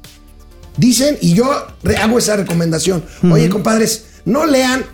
[0.78, 1.50] Dicen, y yo
[2.00, 3.04] hago esa recomendación.
[3.30, 4.84] Oye, compadres, no lean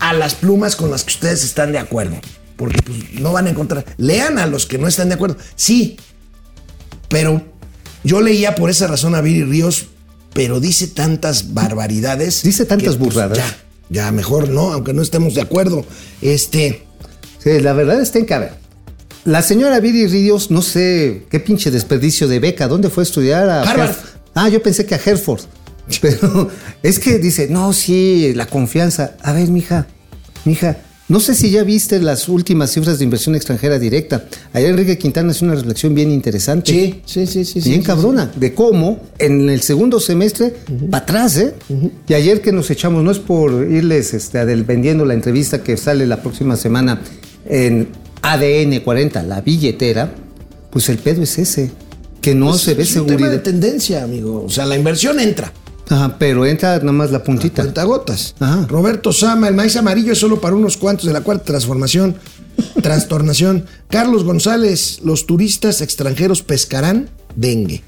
[0.00, 2.16] a las plumas con las que ustedes están de acuerdo.
[2.64, 3.84] Porque pues, no van a encontrar.
[3.98, 5.36] Lean a los que no están de acuerdo.
[5.56, 5.96] Sí,
[7.08, 7.42] pero
[8.02, 9.86] yo leía por esa razón a Viri Ríos,
[10.32, 12.42] pero dice tantas barbaridades.
[12.42, 13.38] Dice tantas que, pues, burradas.
[13.38, 13.56] ya,
[13.90, 15.84] ya, mejor no, aunque no estemos de acuerdo.
[16.20, 16.84] Este.
[17.42, 18.52] Sí, la verdad está en que, a ver,
[19.24, 23.48] la señora Viri Ríos, no sé qué pinche desperdicio de beca, ¿dónde fue a estudiar?
[23.48, 23.90] A Harvard.
[23.90, 25.42] Herf- Ah, yo pensé que a Hereford.
[26.00, 26.50] Pero
[26.82, 29.16] es que dice, no, sí, la confianza.
[29.22, 29.86] A ver, mija,
[30.44, 34.24] mija, no sé si ya viste las últimas cifras de inversión extranjera directa.
[34.54, 36.72] Ayer Enrique Quintana hace una reflexión bien interesante.
[36.72, 37.60] Sí, sí, sí, sí.
[37.60, 40.54] Bien sí, cabrona, de cómo en el segundo semestre,
[40.90, 41.54] para atrás, ¿eh?
[42.08, 46.06] Y ayer que nos echamos, no es por irles este, vendiendo la entrevista que sale
[46.06, 47.00] la próxima semana
[47.46, 47.88] en
[48.22, 50.14] ADN 40, la billetera,
[50.70, 51.70] pues el pedo es ese,
[52.22, 54.42] que no se ve Es un tema de tendencia, amigo.
[54.46, 55.52] O sea, la inversión entra.
[55.88, 57.62] Ajá, pero entra nada más la puntita.
[57.62, 58.34] Cuentagotas.
[58.40, 58.66] Ajá.
[58.68, 62.16] Roberto Sama, el maíz amarillo es solo para unos cuantos de la cuarta transformación.
[62.82, 63.66] Trastornación.
[63.90, 67.82] Carlos González, los turistas extranjeros pescarán dengue.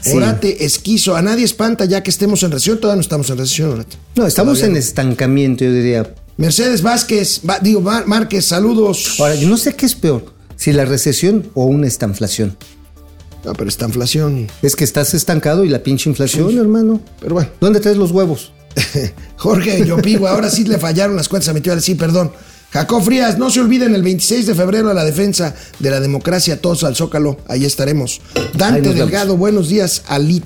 [0.00, 0.12] Sí.
[0.16, 2.78] Orate, esquizo, a nadie espanta ya que estemos en recesión.
[2.78, 3.96] Todavía no estamos en recesión, Orate.
[4.16, 4.78] No, estamos Todavía en no.
[4.78, 6.14] estancamiento, yo diría.
[6.36, 9.16] Mercedes Vázquez, va- digo, Márquez, saludos.
[9.18, 10.26] Ahora, yo no sé qué es peor,
[10.56, 12.56] si la recesión o una estanflación.
[13.44, 14.46] No, pero esta inflación.
[14.62, 17.00] Es que estás estancado y la pinche inflación, hermano.
[17.20, 17.50] Pero bueno.
[17.60, 18.52] ¿Dónde traes los huevos?
[19.36, 22.32] Jorge Yopigo, ahora sí le fallaron las cuentas a mi tío, sí, perdón.
[22.72, 26.60] Jacob Frías, no se olviden el 26 de febrero a la defensa de la democracia,
[26.60, 28.20] todos al Zócalo, ahí estaremos.
[28.54, 28.92] Dante.
[28.94, 30.42] Delgado, buenos días, Ali,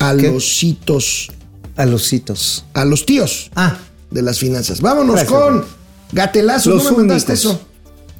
[0.00, 0.32] a ¿Qué?
[0.32, 1.30] los hitos,
[1.76, 2.64] A los hitos.
[2.74, 3.76] a los tíos Ah,
[4.10, 4.80] de las finanzas.
[4.80, 5.64] Vámonos Gracias, con.
[6.10, 7.50] Gatelazo, Los no me mandaste únicos.
[7.50, 7.60] eso.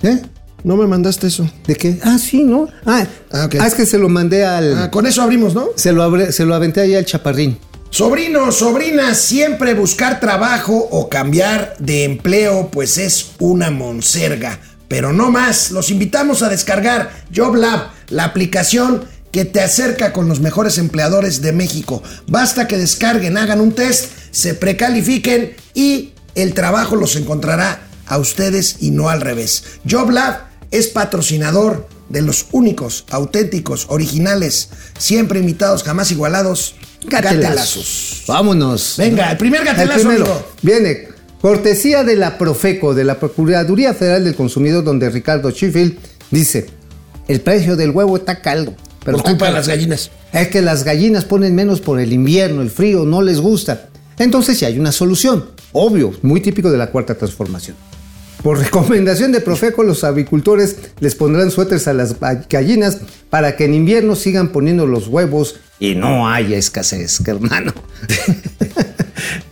[0.03, 0.23] ¿eh?
[0.65, 1.49] No me mandaste eso.
[1.67, 1.99] ¿De qué?
[2.03, 2.69] Ah, sí, ¿no?
[2.85, 4.77] Ah, Ah, ah, es que se lo mandé al.
[4.77, 5.69] Ah, con eso abrimos, ¿no?
[5.77, 7.59] se, lo abre- se lo aventé ahí al chaparrín.
[7.91, 14.59] Sobrinos, sobrinas, siempre buscar trabajo o cambiar de empleo, pues es una monserga.
[14.89, 20.41] Pero no más, los invitamos a descargar JobLab, la aplicación que te acerca con los
[20.41, 22.03] mejores empleadores de México.
[22.27, 28.77] Basta que descarguen, hagan un test, se precalifiquen y el trabajo los encontrará a ustedes
[28.81, 29.65] y no al revés.
[29.87, 36.75] JobLab es patrocinador de los únicos, auténticos, originales, siempre imitados, jamás igualados,
[37.07, 38.25] gatelazos.
[38.27, 38.95] Vámonos.
[38.99, 40.25] Venga, el primer El gatelazo, primero.
[40.25, 40.47] amigo.
[40.63, 41.09] Viene.
[41.41, 45.97] Cortesía de la Profeco, de la Procuraduría Federal del Consumidor, donde Ricardo Sheffield
[46.33, 46.69] dice:
[47.29, 48.75] el precio del huevo está caldo.
[49.05, 50.11] Pero Por culpa de las gallinas.
[50.33, 53.89] Es que las gallinas ponen menos por el invierno, el frío, no les gusta.
[54.19, 55.51] Entonces sí hay una solución.
[55.73, 57.77] Obvio, muy típico de la cuarta transformación.
[58.43, 62.17] Por recomendación de Profeco, los avicultores les pondrán suéteres a las
[62.49, 62.99] gallinas
[63.31, 67.73] para que en invierno sigan poniendo los huevos y no haya escasez, que hermano.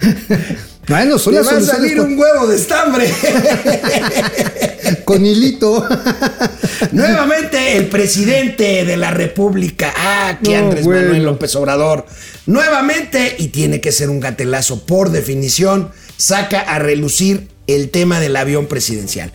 [0.89, 3.13] bueno, son las va a salir con, un huevo de estambre.
[5.05, 5.87] con hilito.
[6.93, 11.03] Nuevamente el presidente de la República, ah, No, Andrés bueno.
[11.03, 12.07] Manuel López Obrador,
[12.47, 18.37] nuevamente, y tiene que ser un gatelazo por definición, saca a relucir el tema del
[18.37, 19.33] avión presidencial.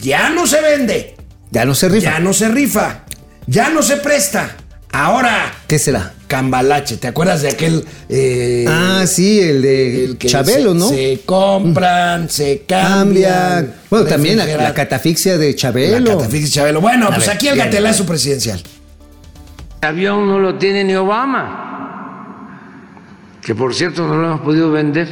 [0.00, 1.14] Ya no se vende,
[1.50, 2.10] ya no se rifa.
[2.12, 3.04] ya no se rifa,
[3.46, 4.56] ya no se presta.
[4.94, 6.12] Ahora, ¿Qué será?
[6.26, 7.84] cambalache, ¿te acuerdas de aquel...
[8.10, 10.88] eh, Ah, sí, el de el que Chabelo, se- ¿no?
[10.90, 13.32] Se compran, se cambian.
[13.32, 13.74] Cambia.
[13.88, 15.98] Bueno, también la, catafixia de Chabelo.
[15.98, 16.80] La catafixia de Chabelo.
[16.82, 18.62] Bueno, pues ver, aquí el gatelazo presidencial.
[19.80, 21.68] El avión no lo tiene ni Obama,
[23.42, 25.08] que por cierto no lo hemos podido vender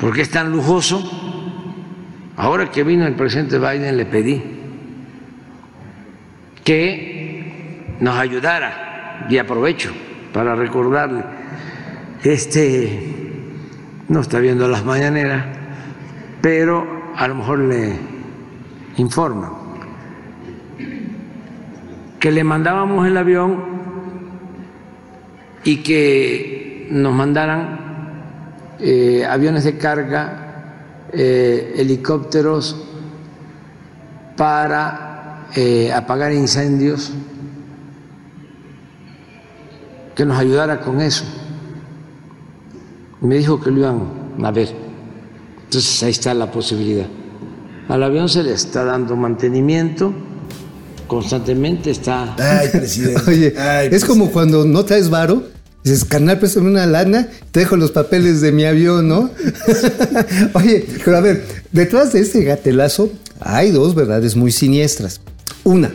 [0.00, 1.18] porque es tan lujoso.
[2.36, 4.42] Ahora que vino el presidente Biden le pedí
[6.64, 9.92] que nos ayudara y aprovecho
[10.32, 11.24] para recordarle
[12.22, 13.14] que este
[14.08, 15.44] no está viendo las mañaneras,
[16.40, 17.92] pero a lo mejor le
[18.96, 19.62] informa
[22.22, 23.64] que le mandábamos el avión
[25.64, 27.80] y que nos mandaran
[28.78, 30.41] eh, aviones de carga,
[31.12, 32.76] eh, helicópteros
[34.36, 37.12] para eh, apagar incendios,
[40.14, 41.24] que nos ayudara con eso.
[43.20, 44.00] Me dijo que lo iban
[44.42, 44.74] a ver.
[45.64, 47.06] Entonces ahí está la posibilidad.
[47.88, 50.12] Al avión se le está dando mantenimiento
[51.06, 53.30] constantemente, está Ay, presidente.
[53.30, 55.44] Oye, Ay, es como cuando no traes varo,
[55.82, 59.30] dices, carnal, préstame una lana, te dejo los papeles de mi avión, ¿no?
[60.54, 63.10] Oye, pero a ver, detrás de este gatelazo
[63.40, 65.20] hay dos verdades muy siniestras.
[65.64, 65.92] Una,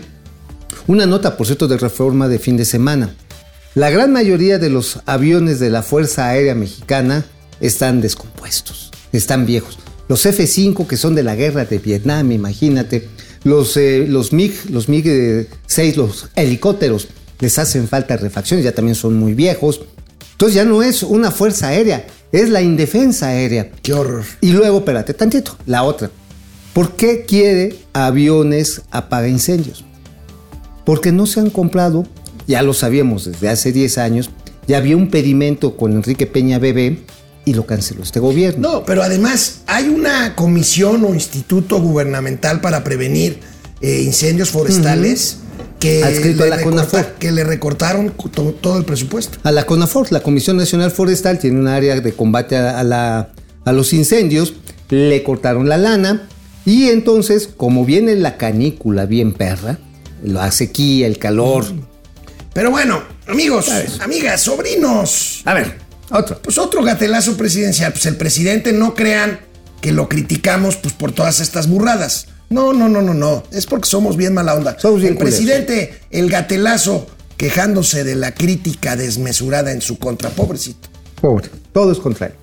[0.87, 3.13] una nota, por cierto, de reforma de fin de semana.
[3.75, 7.25] La gran mayoría de los aviones de la Fuerza Aérea Mexicana
[7.59, 9.77] están descompuestos, están viejos.
[10.07, 13.07] Los F-5 que son de la guerra de Vietnam, imagínate.
[13.43, 17.07] Los, eh, los MiG, los MiG-6, los helicópteros,
[17.39, 19.81] les hacen falta refacciones, ya también son muy viejos.
[20.31, 23.71] Entonces ya no es una fuerza aérea, es la indefensa aérea.
[23.81, 24.25] Qué horror.
[24.41, 26.09] Y luego, espérate tantito, la otra.
[26.73, 29.83] ¿Por qué quiere aviones apaga incendios?
[30.85, 32.05] Porque no se han comprado,
[32.47, 34.29] ya lo sabíamos desde hace 10 años,
[34.67, 36.99] ya había un pedimento con Enrique Peña Bebé
[37.45, 38.73] y lo canceló este gobierno.
[38.73, 43.39] No, pero además hay una comisión o instituto gubernamental para prevenir
[43.81, 45.37] eh, incendios forestales
[45.79, 47.13] que, Adscrito a le la recorta- CONAFOR.
[47.19, 49.37] que le recortaron to- todo el presupuesto.
[49.43, 53.29] A la CONAFOR, la Comisión Nacional Forestal, tiene un área de combate a, a la-
[53.65, 54.53] a los incendios,
[54.89, 56.27] le cortaron la lana
[56.65, 59.77] y entonces, como viene la canícula bien perra,
[60.23, 61.65] la sequía, el calor.
[62.53, 63.69] Pero bueno, amigos,
[64.01, 65.41] amigas, sobrinos.
[65.45, 65.77] A ver,
[66.09, 66.39] otro.
[66.41, 67.91] Pues otro gatelazo presidencial.
[67.91, 69.39] Pues el presidente no crean
[69.81, 72.27] que lo criticamos pues, por todas estas burradas.
[72.49, 73.43] No, no, no, no, no.
[73.51, 74.77] Es porque somos bien mala onda.
[74.79, 75.39] Somos bien el culeros.
[75.39, 80.29] presidente, el gatelazo, quejándose de la crítica desmesurada en su contra.
[80.29, 80.87] Pobrecito.
[81.21, 82.33] Pobre, todo es contra él.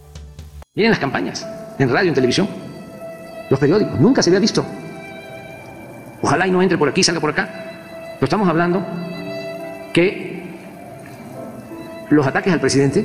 [0.74, 1.46] Miren las campañas,
[1.78, 2.48] en radio, en televisión,
[3.48, 4.64] los periódicos, nunca se había visto.
[6.20, 7.48] Ojalá y no entre por aquí, salga por acá.
[8.14, 8.84] Pero estamos hablando
[9.92, 10.42] que
[12.10, 13.04] los ataques al presidente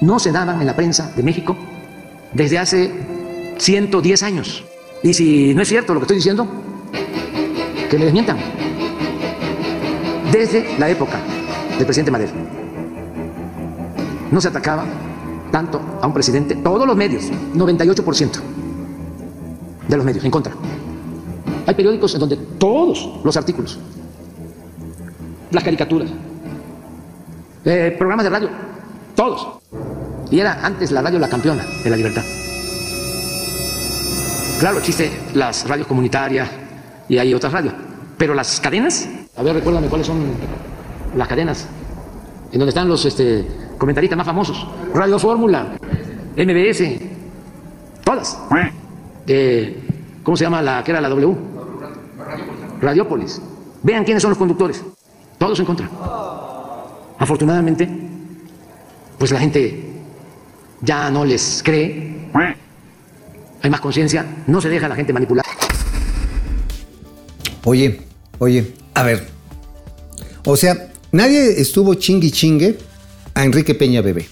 [0.00, 1.56] no se daban en la prensa de México
[2.32, 2.92] desde hace
[3.58, 4.64] 110 años.
[5.02, 6.46] Y si no es cierto lo que estoy diciendo,
[7.88, 8.38] que me desmientan.
[10.30, 11.18] Desde la época
[11.76, 12.32] del presidente Madero
[14.30, 14.84] no se atacaba
[15.50, 17.24] tanto a un presidente, todos los medios,
[17.54, 18.40] 98%
[19.88, 20.52] de los medios en contra.
[21.66, 23.78] Hay periódicos en donde todos los artículos,
[25.50, 26.10] las caricaturas,
[27.64, 28.50] eh, programas de radio,
[29.16, 29.48] todos.
[30.30, 32.22] Y era antes la radio la campeona de la libertad.
[34.60, 36.50] Claro, existen las radios comunitarias
[37.08, 37.72] y hay otras radios,
[38.18, 40.20] pero las cadenas, a ver, recuérdame cuáles son
[41.16, 41.66] las cadenas
[42.52, 43.46] en donde están los este,
[43.78, 44.66] comentaristas más famosos.
[44.92, 45.78] Radio Fórmula,
[46.36, 46.82] MBS,
[48.04, 48.38] todas.
[50.22, 51.34] ¿Cómo se llama la que era la W?
[52.82, 53.40] Radiópolis.
[53.82, 54.84] Vean quiénes son los conductores.
[55.38, 55.88] Todos en contra.
[57.18, 57.88] Afortunadamente,
[59.16, 59.90] pues la gente
[60.82, 62.28] ya no les cree.
[63.62, 65.44] Hay más conciencia, no se deja a la gente manipular.
[67.64, 68.00] Oye,
[68.38, 69.26] oye, a ver.
[70.44, 72.78] O sea, nadie estuvo chingue chingue
[73.34, 74.28] a Enrique Peña Bebé.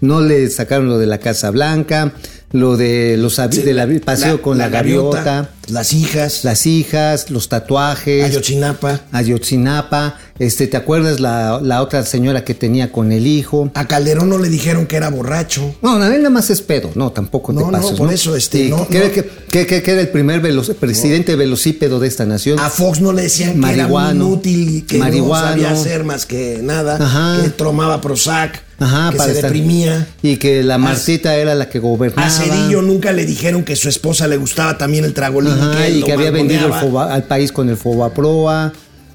[0.00, 2.12] No le sacaron lo de la Casa Blanca,
[2.52, 7.30] lo de los avi- del avi- paseo La- con la, gaviota, las hijas, las hijas,
[7.30, 9.00] los tatuajes, Ayotzinapa.
[9.12, 13.70] Ayotzinapa, este, ¿te acuerdas la, la otra señora que tenía con el hijo?
[13.74, 15.74] A Calderón no le dijeron que era borracho.
[15.82, 17.98] No, no, él nada más es pedo, no, tampoco te No, no, pases.
[17.98, 19.10] por eso, este, Sí, no, que, no.
[19.12, 20.42] que- que- que- que era el primer
[20.78, 22.58] presidente velocípedo de esta nación.
[22.58, 25.44] A Fox no le decían que era inútil y que Marihuano.
[25.46, 27.42] no sabía hacer más que nada, Ajá.
[27.42, 30.08] que tomaba Prozac, Ajá, que para se estar- deprimía.
[30.22, 32.26] Y que la Martita era la que gobernaba.
[32.26, 36.02] A Cedillo nunca le dijeron que su esposa le gustaba también el tragolín Ajá, y
[36.02, 36.72] que había vendido el.
[36.72, 38.72] Foba- al país con el Fobaproa.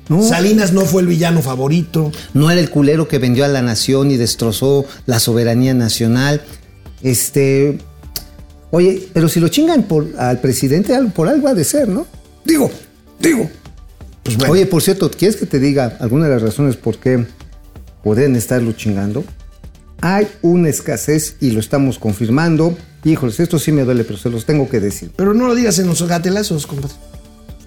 [0.09, 0.23] ¿no?
[0.23, 2.11] Salinas no fue el villano favorito.
[2.33, 6.41] no era el culero que vendió a la nación y destrozó la soberanía nacional.
[7.03, 7.77] Este.
[8.71, 12.05] Oye, pero si lo chingan por, al presidente, por algo ha de ser, ¿no?
[12.45, 12.69] Digo,
[13.19, 13.49] digo.
[14.23, 17.25] Pues bueno, Oye, por cierto, ¿quieres que te diga alguna de las razones por qué
[18.03, 19.23] podrían estarlo chingando?
[20.01, 22.77] Hay una escasez y lo estamos confirmando.
[23.03, 25.11] Híjoles, esto sí me duele, pero se los tengo que decir.
[25.15, 26.95] pero no lo digas en los gatelazos, compadre.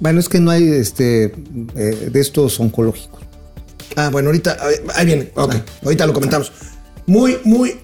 [0.01, 1.35] Bueno, es que no hay este
[1.77, 3.23] eh, de estos oncológicos.
[3.97, 4.59] Ah, bueno, ahorita,
[4.95, 5.31] ahí viene.
[5.35, 5.55] Ok,
[5.85, 6.53] ahorita lo comentamos.
[7.07, 7.79] Muy, muy,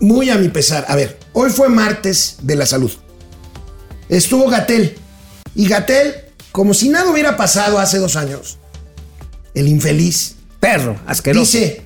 [0.00, 0.84] muy a mi pesar.
[0.88, 2.92] A ver, hoy fue martes de la salud.
[4.08, 4.94] Estuvo Gatel.
[5.54, 6.14] Y Gatel,
[6.52, 8.58] como si nada hubiera pasado hace dos años,
[9.54, 11.58] el infeliz, Perro, asqueroso.
[11.58, 11.82] dice,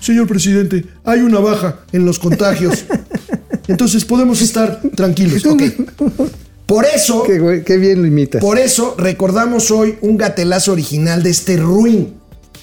[0.00, 2.84] señor presidente, hay una baja en los contagios.
[3.68, 5.44] Entonces podemos estar tranquilos.
[5.46, 5.62] Ok.
[6.66, 8.40] Por eso, Qué, bien lo imitas.
[8.40, 12.14] por eso recordamos hoy un gatelazo original de este ruin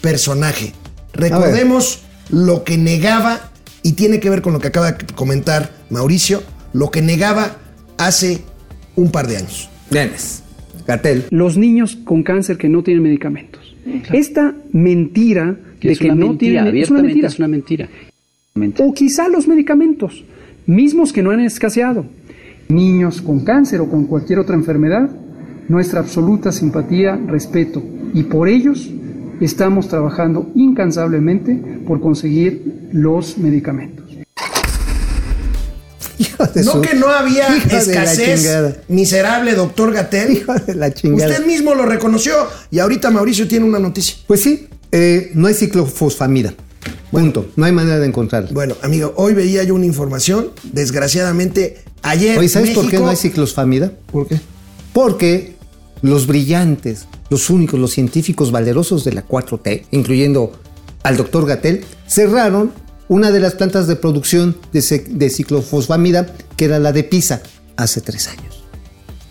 [0.02, 0.74] personaje.
[1.14, 2.00] Recordemos
[2.30, 3.52] lo que negaba,
[3.84, 6.42] y tiene que ver con lo que acaba de comentar Mauricio,
[6.74, 7.58] lo que negaba
[7.98, 8.42] hace
[8.96, 9.70] un par de años.
[9.90, 10.44] Vienes.
[10.88, 11.26] Gatel.
[11.30, 13.76] los niños con cáncer que no tienen medicamentos.
[14.12, 17.88] Esta mentira de es que una no mentira, tienen es una abiertamente mentira.
[17.88, 17.96] es
[18.56, 18.86] una mentira.
[18.90, 20.24] O quizá los medicamentos,
[20.66, 22.06] mismos que no han escaseado.
[22.70, 25.10] Niños con cáncer o con cualquier otra enfermedad,
[25.68, 27.84] nuestra absoluta simpatía, respeto.
[28.14, 28.90] Y por ellos
[29.42, 31.56] estamos trabajando incansablemente
[31.88, 34.06] por conseguir los medicamentos.
[36.56, 38.78] No su- que no había Hijo de la escasez, chingada.
[38.88, 40.32] miserable doctor Gatel.
[40.32, 41.30] Hijo de la chingada.
[41.32, 42.34] Usted mismo lo reconoció
[42.72, 44.16] y ahorita Mauricio tiene una noticia.
[44.26, 46.54] Pues sí, eh, no hay ciclofosfamida.
[47.12, 47.48] Punto.
[47.56, 48.50] No hay manera de encontrarlo.
[48.52, 50.52] Bueno, amigo, hoy veía yo una información.
[50.64, 52.38] Desgraciadamente, ayer.
[52.38, 53.92] Oye, ¿sabes por qué no hay ciclofosfamida?
[54.12, 54.40] ¿Por qué?
[54.94, 55.56] Porque
[56.02, 60.54] los brillantes, los únicos, los científicos valerosos de la 4T, incluyendo
[61.04, 62.72] al doctor Gatel, cerraron
[63.08, 67.42] una de las plantas de producción de, de ciclofosfamida, que era la de Pisa,
[67.76, 68.64] hace tres años.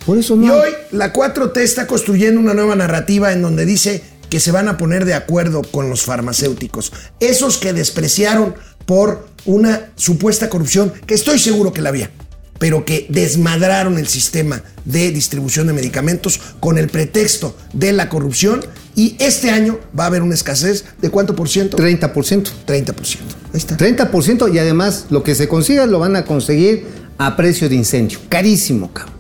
[0.05, 0.47] Por eso no.
[0.47, 4.69] Y hoy la 4T está construyendo una nueva narrativa en donde dice que se van
[4.69, 6.93] a poner de acuerdo con los farmacéuticos.
[7.19, 8.55] Esos que despreciaron
[8.87, 12.11] por una supuesta corrupción, que estoy seguro que la había,
[12.59, 18.61] pero que desmadraron el sistema de distribución de medicamentos con el pretexto de la corrupción.
[18.95, 21.77] Y este año va a haber una escasez de cuánto por ciento?
[21.77, 22.51] 30%.
[22.67, 23.19] 30%.
[23.53, 23.77] Ahí está.
[23.77, 26.87] 30% y además lo que se consiga lo van a conseguir
[27.19, 28.19] a precio de incendio.
[28.29, 29.20] Carísimo, cabrón.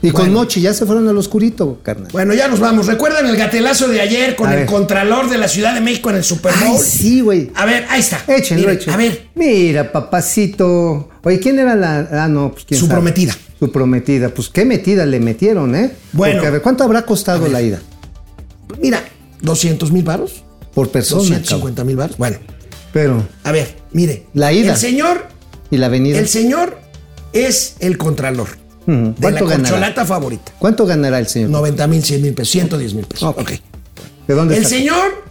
[0.00, 0.32] Y con.
[0.32, 2.08] Mochi ya se fueron al oscurito, carnal.
[2.12, 2.86] Bueno, ya nos vamos.
[2.86, 4.66] ¿Recuerdan el gatelazo de ayer con A el ver.
[4.66, 6.76] contralor de la Ciudad de México en el Super Bowl?
[6.76, 7.50] Ay, sí, güey.
[7.54, 8.22] A ver, ahí está.
[8.28, 8.94] Échenlo, Miren, échenlo.
[8.94, 11.08] A ver, Mira, papacito.
[11.24, 12.08] Oye, ¿quién era la.?
[12.24, 12.96] Ah, no, pues quién Su sabe?
[13.00, 13.36] prometida.
[13.58, 14.28] Su prometida.
[14.28, 15.90] Pues qué metida le metieron, ¿eh?
[16.12, 16.34] Bueno.
[16.34, 17.80] Porque, a ver, ¿cuánto habrá costado la ida?
[18.80, 19.02] mira,
[19.42, 20.44] 200 mil baros.
[20.74, 21.22] Por persona.
[21.22, 21.40] cabrón.
[21.42, 22.16] 250 mil baros.
[22.18, 22.36] Bueno,
[22.92, 23.26] Pero.
[23.42, 24.26] a ver, mire.
[24.34, 24.72] La ida.
[24.74, 25.26] El señor,
[25.72, 26.18] ¿Y la avenida?
[26.18, 26.78] el señor
[27.32, 28.48] es el contralor
[28.88, 30.52] De la corcholata favorita.
[30.58, 31.50] ¿Cuánto ganará el señor?
[31.50, 33.34] 90 mil, 100 mil pesos, 110 mil pesos.
[33.36, 33.50] Ok.
[34.26, 34.76] ¿De dónde El está?
[34.76, 35.24] señor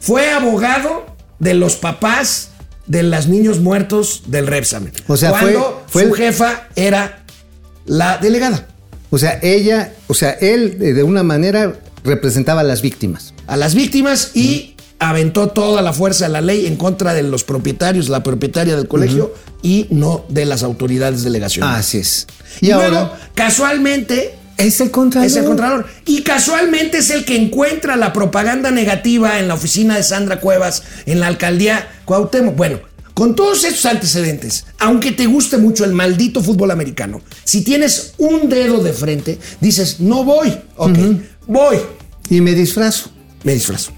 [0.00, 1.06] fue abogado
[1.38, 2.50] de los papás
[2.86, 4.92] de los niños muertos del Repsamen.
[5.06, 7.24] O sea, fue- cuando fue su el- jefa era
[7.86, 8.66] la delegada.
[9.10, 11.74] O sea, ella, o sea, él eh, de una manera
[12.04, 13.32] representaba a las víctimas.
[13.46, 14.74] a las víctimas y
[15.08, 18.86] aventó toda la fuerza de la ley en contra de los propietarios, la propietaria del
[18.86, 21.80] colegio y no de las autoridades delegacionales.
[21.80, 22.26] Así es.
[22.60, 25.26] y Y, luego, ahora casualmente, es el contralor.
[25.26, 25.86] es el Contralor.
[26.06, 30.84] Y casualmente es el que encuentra la propaganda negativa en la oficina de Sandra Cuevas,
[31.06, 32.54] en la alcaldía Cuauhtémoc.
[32.54, 32.78] Bueno,
[33.14, 38.48] con todos estos antecedentes, aunque te guste mucho el maldito fútbol americano, si tienes un
[38.48, 40.56] dedo de frente, dices, no voy.
[40.76, 40.98] Ok,
[41.46, 41.78] voy.
[42.30, 43.10] Y me disfrazo.
[43.42, 43.92] Me disfrazo.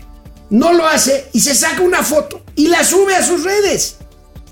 [0.51, 3.97] No lo hace y se saca una foto y la sube a sus redes.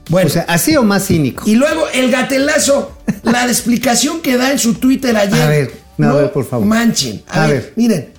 [0.08, 1.44] Bueno, O sea, así o más cínico.
[1.46, 5.40] y luego el gatelazo, la explicación que da en su Twitter ayer.
[5.42, 6.66] A ver, no, a ver, por favor.
[6.66, 7.22] Manchen.
[7.28, 7.72] A, A ver, ver.
[7.76, 8.12] miren.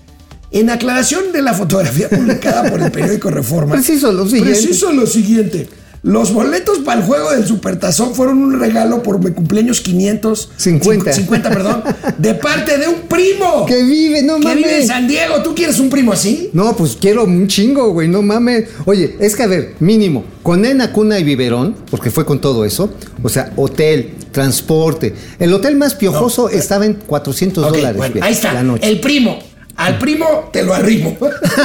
[0.52, 3.74] En aclaración de la fotografía publicada por el periódico Reforma.
[3.74, 4.52] Preciso lo siguiente.
[4.52, 5.68] Preciso lo siguiente.
[6.04, 10.50] Los boletos para el juego del Supertazón fueron un regalo por mi cumpleaños 500.
[10.58, 11.12] 50.
[11.12, 11.84] cincu- 50, perdón.
[12.18, 13.66] De parte de un primo.
[13.66, 14.88] Que vive, no que vive en mames.
[14.88, 15.42] San Diego.
[15.42, 16.50] ¿Tú quieres un primo así?
[16.52, 18.66] No, pues quiero un chingo, güey, no mames.
[18.86, 22.66] Oye, es que a ver, mínimo, con nena, cuna y biberón, porque fue con todo
[22.66, 22.92] eso,
[23.24, 25.16] o sea, hotel, transporte.
[25.40, 27.98] El hotel más piojoso estaba en 400 Ok, dólares.
[27.98, 28.52] bueno, ahí está.
[28.54, 28.90] La noche.
[28.90, 29.40] El primo.
[29.76, 31.18] Al primo te lo arrimo.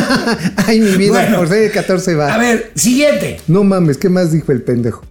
[0.67, 2.35] Ay, mi vida, Bueno, por ser de 14 va.
[2.35, 3.41] A ver, siguiente.
[3.47, 5.03] No mames, ¿qué más dijo el pendejo?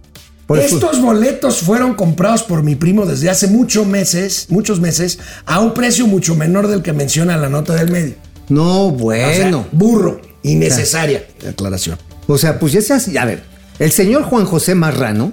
[0.46, 5.18] Por eso- Estos boletos fueron comprados por mi primo desde hace muchos meses, muchos meses,
[5.46, 8.14] a un precio mucho menor del que menciona la nota del medio.
[8.48, 9.66] No, O sea, bueno.
[9.72, 11.26] burro, innecesaria.
[11.48, 11.98] Aclaración.
[12.26, 13.18] O sea, pues ya se hace.
[13.18, 13.42] A ver,
[13.78, 15.32] el señor Juan José Marrano,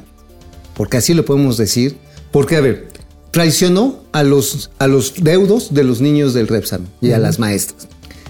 [0.75, 1.97] porque así lo podemos decir,
[2.31, 2.89] porque, a ver,
[3.35, 7.85] traicionó a los, a los deudos de los niños del Repsam y a las maestras.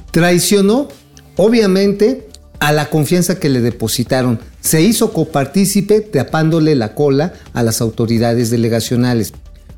[0.10, 0.88] Traicionó,
[1.36, 2.28] obviamente,
[2.60, 4.40] a la confianza que le depositaron.
[4.62, 9.34] Se hizo copartícipe tapándole la cola a las autoridades delegacionales.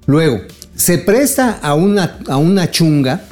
[0.05, 0.39] Luego,
[0.78, 3.23] se presta a una, a una chunga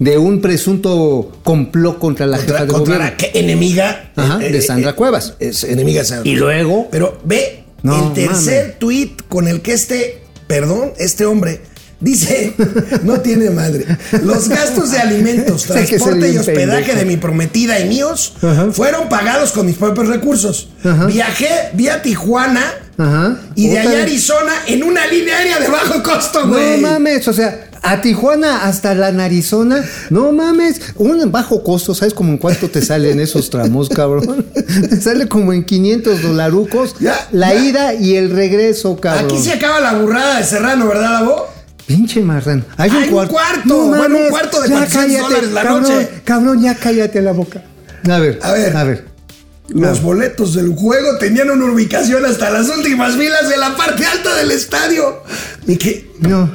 [0.00, 3.16] de un presunto complot contra la Contra, jefa de contra gobierno.
[3.32, 5.34] la enemiga Ajá, eh, de eh, Sandra eh, Cuevas.
[5.38, 6.28] Es enemiga de Sandra.
[6.28, 8.78] Y luego, Pero ve No, el tercer mames.
[8.80, 10.23] tuit con el que este,
[10.54, 11.62] perdón, este hombre
[11.98, 12.54] dice,
[13.02, 13.84] no tiene madre,
[14.22, 18.68] los gastos de alimentos, transporte y hospedaje de mi prometida y míos Ajá.
[18.70, 20.68] fueron pagados con mis propios recursos.
[20.84, 21.06] Ajá.
[21.06, 22.62] Viajé vía Tijuana
[22.96, 23.40] Ajá.
[23.56, 26.80] y de allá a Arizona en una línea aérea de bajo costo, no güey.
[26.80, 32.30] mames, o sea, a Tijuana hasta la Narizona, no mames, un bajo costo, ¿sabes como
[32.32, 34.46] en cuánto te salen esos tramos, cabrón?
[34.54, 37.60] Te sale como en 500 dolarucos Ya, la ya.
[37.64, 39.26] ida y el regreso, cabrón.
[39.26, 41.46] Aquí se acaba la burrada de Serrano, ¿verdad, Abo?
[41.86, 42.64] Pinche marrano.
[42.78, 43.32] Hay un Hay un cuarto.
[43.34, 46.08] cuarto, bueno, un cuarto de ya 400 cállate, dólares la cabrón, noche.
[46.24, 47.62] Cabrón, ya cállate la boca.
[48.10, 48.76] A ver, A ver.
[48.76, 49.04] a ver.
[49.68, 54.34] Los boletos del juego tenían una ubicación hasta las últimas filas de la parte alta
[54.36, 55.22] del estadio.
[55.66, 56.50] Y que, No,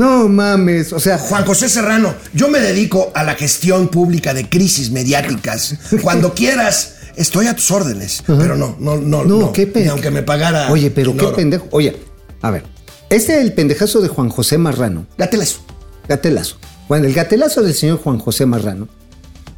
[0.00, 4.48] no mames, o sea, Juan José Serrano, yo me dedico a la gestión pública de
[4.48, 5.74] crisis mediáticas.
[6.02, 8.22] Cuando quieras, estoy a tus órdenes.
[8.26, 9.52] Pero no, no, no, No, no.
[9.52, 10.70] qué Ni aunque me pagara.
[10.72, 11.36] Oye, pero qué oro.
[11.36, 11.66] pendejo.
[11.70, 11.96] Oye,
[12.40, 12.64] a ver.
[13.10, 15.06] Este es el pendejazo de Juan José Marrano.
[15.18, 15.60] Gatelazo.
[16.08, 16.56] Gatelazo.
[16.88, 18.88] Bueno, el gatelazo del señor Juan José Marrano.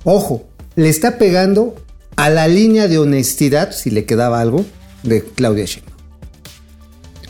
[0.04, 1.76] Ojo, le está pegando
[2.16, 4.64] a la línea de honestidad, si le quedaba algo,
[5.02, 5.91] de Claudia Sheinbaum.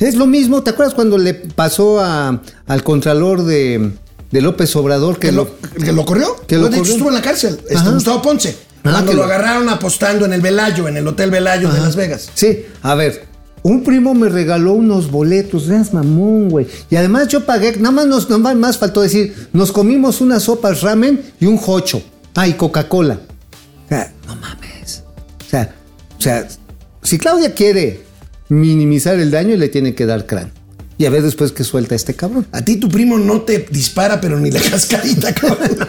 [0.03, 3.93] Es lo mismo, ¿te acuerdas cuando le pasó a- al contralor de,
[4.31, 5.45] de López Obrador que, que lo,
[5.75, 6.37] lo, que lo corrió.
[6.47, 6.93] que lo lo de hecho corrió.
[6.95, 7.61] estuvo en la cárcel.
[7.69, 7.91] Este.
[7.91, 8.57] Gustavo Ponce.
[8.85, 11.81] Ah, cuando que lo lo- agarraron apostando en el Velayo, en el Hotel Velayo de
[11.81, 12.31] Las Vegas.
[12.35, 13.27] Sí, a ver,
[13.63, 16.67] un primo me regaló unos boletos, seas mamón, güey.
[16.91, 20.83] Y además yo pagué, nada más nos nada más faltó decir, nos comimos unas sopas
[20.83, 22.03] ramen y un jocho.
[22.35, 23.21] Ah, y Coca-Cola.
[23.85, 25.05] O sea, no mames.
[25.47, 25.75] O sea,
[26.19, 26.49] o sea,
[27.03, 28.03] si Claudia quiere
[28.53, 30.51] minimizar el daño, le tiene que dar crán.
[30.99, 32.47] Y a ver después que suelta este cabrón.
[32.53, 35.89] A ti tu primo no te dispara, pero ni la cascarita, cabrón.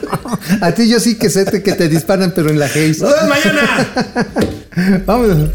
[0.62, 3.02] A ti yo sí que sé que te disparan, pero en la Hayes.
[3.02, 4.24] Nos mañana.
[5.06, 5.50] Vámonos.